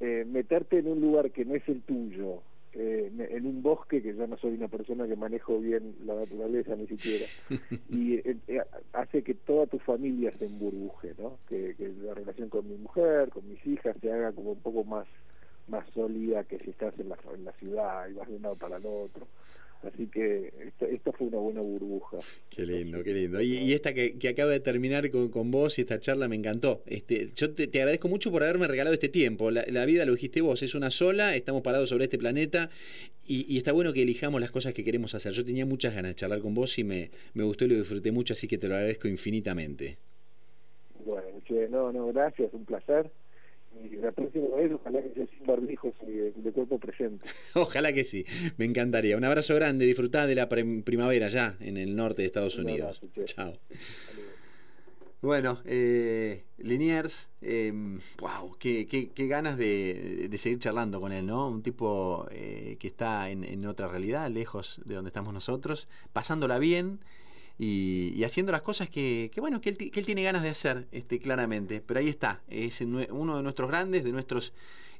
[0.00, 2.42] eh, meterte en un lugar que no es el tuyo,
[2.74, 6.76] eh, en un bosque que yo no soy una persona que manejo bien la naturaleza
[6.76, 7.24] ni siquiera
[7.88, 8.60] y eh, eh,
[8.92, 11.38] hace que toda tu familia se emburbuje, ¿no?
[11.48, 14.84] Que, que la relación con mi mujer, con mis hijas se haga como un poco
[14.84, 15.06] más
[15.66, 18.56] más sólida que si estás en la, en la ciudad y vas de un lado
[18.56, 19.26] para el otro.
[19.82, 22.18] Así que esto, esto fue una buena burbuja.
[22.50, 23.40] Qué lindo, qué lindo.
[23.40, 26.34] Y, y esta que, que acaba de terminar con, con vos y esta charla me
[26.34, 26.82] encantó.
[26.86, 29.52] Este, yo te, te agradezco mucho por haberme regalado este tiempo.
[29.52, 32.70] La, la vida, lo dijiste vos, es una sola, estamos parados sobre este planeta
[33.24, 35.32] y, y está bueno que elijamos las cosas que queremos hacer.
[35.32, 38.10] Yo tenía muchas ganas de charlar con vos y me, me gustó y lo disfruté
[38.10, 39.96] mucho, así que te lo agradezco infinitamente.
[41.04, 43.10] Bueno, che, no, no, gracias, un placer.
[43.84, 47.24] Y la próxima vez ojalá que sea sin barbijos y de, de cuerpo presente.
[47.54, 48.24] Ojalá que sí,
[48.56, 49.16] me encantaría.
[49.16, 52.64] Un abrazo grande, disfrutá de la prim- primavera ya en el norte de Estados Un
[52.66, 53.00] Unidos.
[53.02, 53.24] abrazo.
[53.26, 53.58] Chao.
[55.20, 57.72] Bueno, eh, Liniers, eh,
[58.20, 61.48] wow, qué, qué- qué ganas de, de seguir charlando con él, ¿no?
[61.48, 66.60] Un tipo eh, que está en, en otra realidad, lejos de donde estamos nosotros, pasándola
[66.60, 67.00] bien
[67.58, 71.80] y, haciendo las cosas que, bueno, que él, tiene ganas de hacer, este, claramente.
[71.80, 74.52] Pero ahí está, es uno de nuestros grandes, de nuestros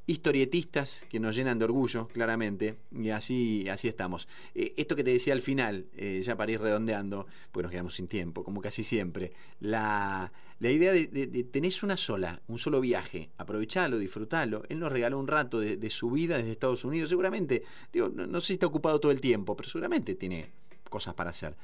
[0.09, 4.27] historietistas que nos llenan de orgullo, claramente, y así, así estamos.
[4.55, 7.95] Eh, esto que te decía al final, eh, ya para ir redondeando, pues nos quedamos
[7.95, 13.29] sin tiempo, como casi siempre, la, la idea de, de, una sola, un solo viaje,
[13.37, 14.63] aprovechalo, disfrutalo.
[14.71, 18.27] Él nos regaló un rato de, de su vida desde Estados Unidos, seguramente, digo, no,
[18.27, 20.51] no sé si está ocupado todo el tiempo, pero seguramente tiene
[20.89, 21.55] cosas para hacer.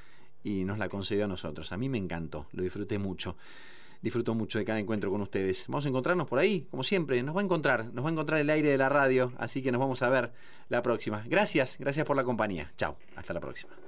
[0.44, 1.72] Y nos la concedió a nosotros.
[1.72, 3.36] A mí me encantó, lo disfruté mucho
[4.04, 5.64] disfruto mucho de cada encuentro con ustedes.
[5.66, 7.22] Vamos a encontrarnos por ahí, como siempre.
[7.22, 9.72] Nos va a encontrar, nos va a encontrar el aire de la radio, así que
[9.72, 10.30] nos vamos a ver
[10.68, 11.24] la próxima.
[11.26, 12.70] Gracias, gracias por la compañía.
[12.76, 13.83] Chao, hasta la próxima.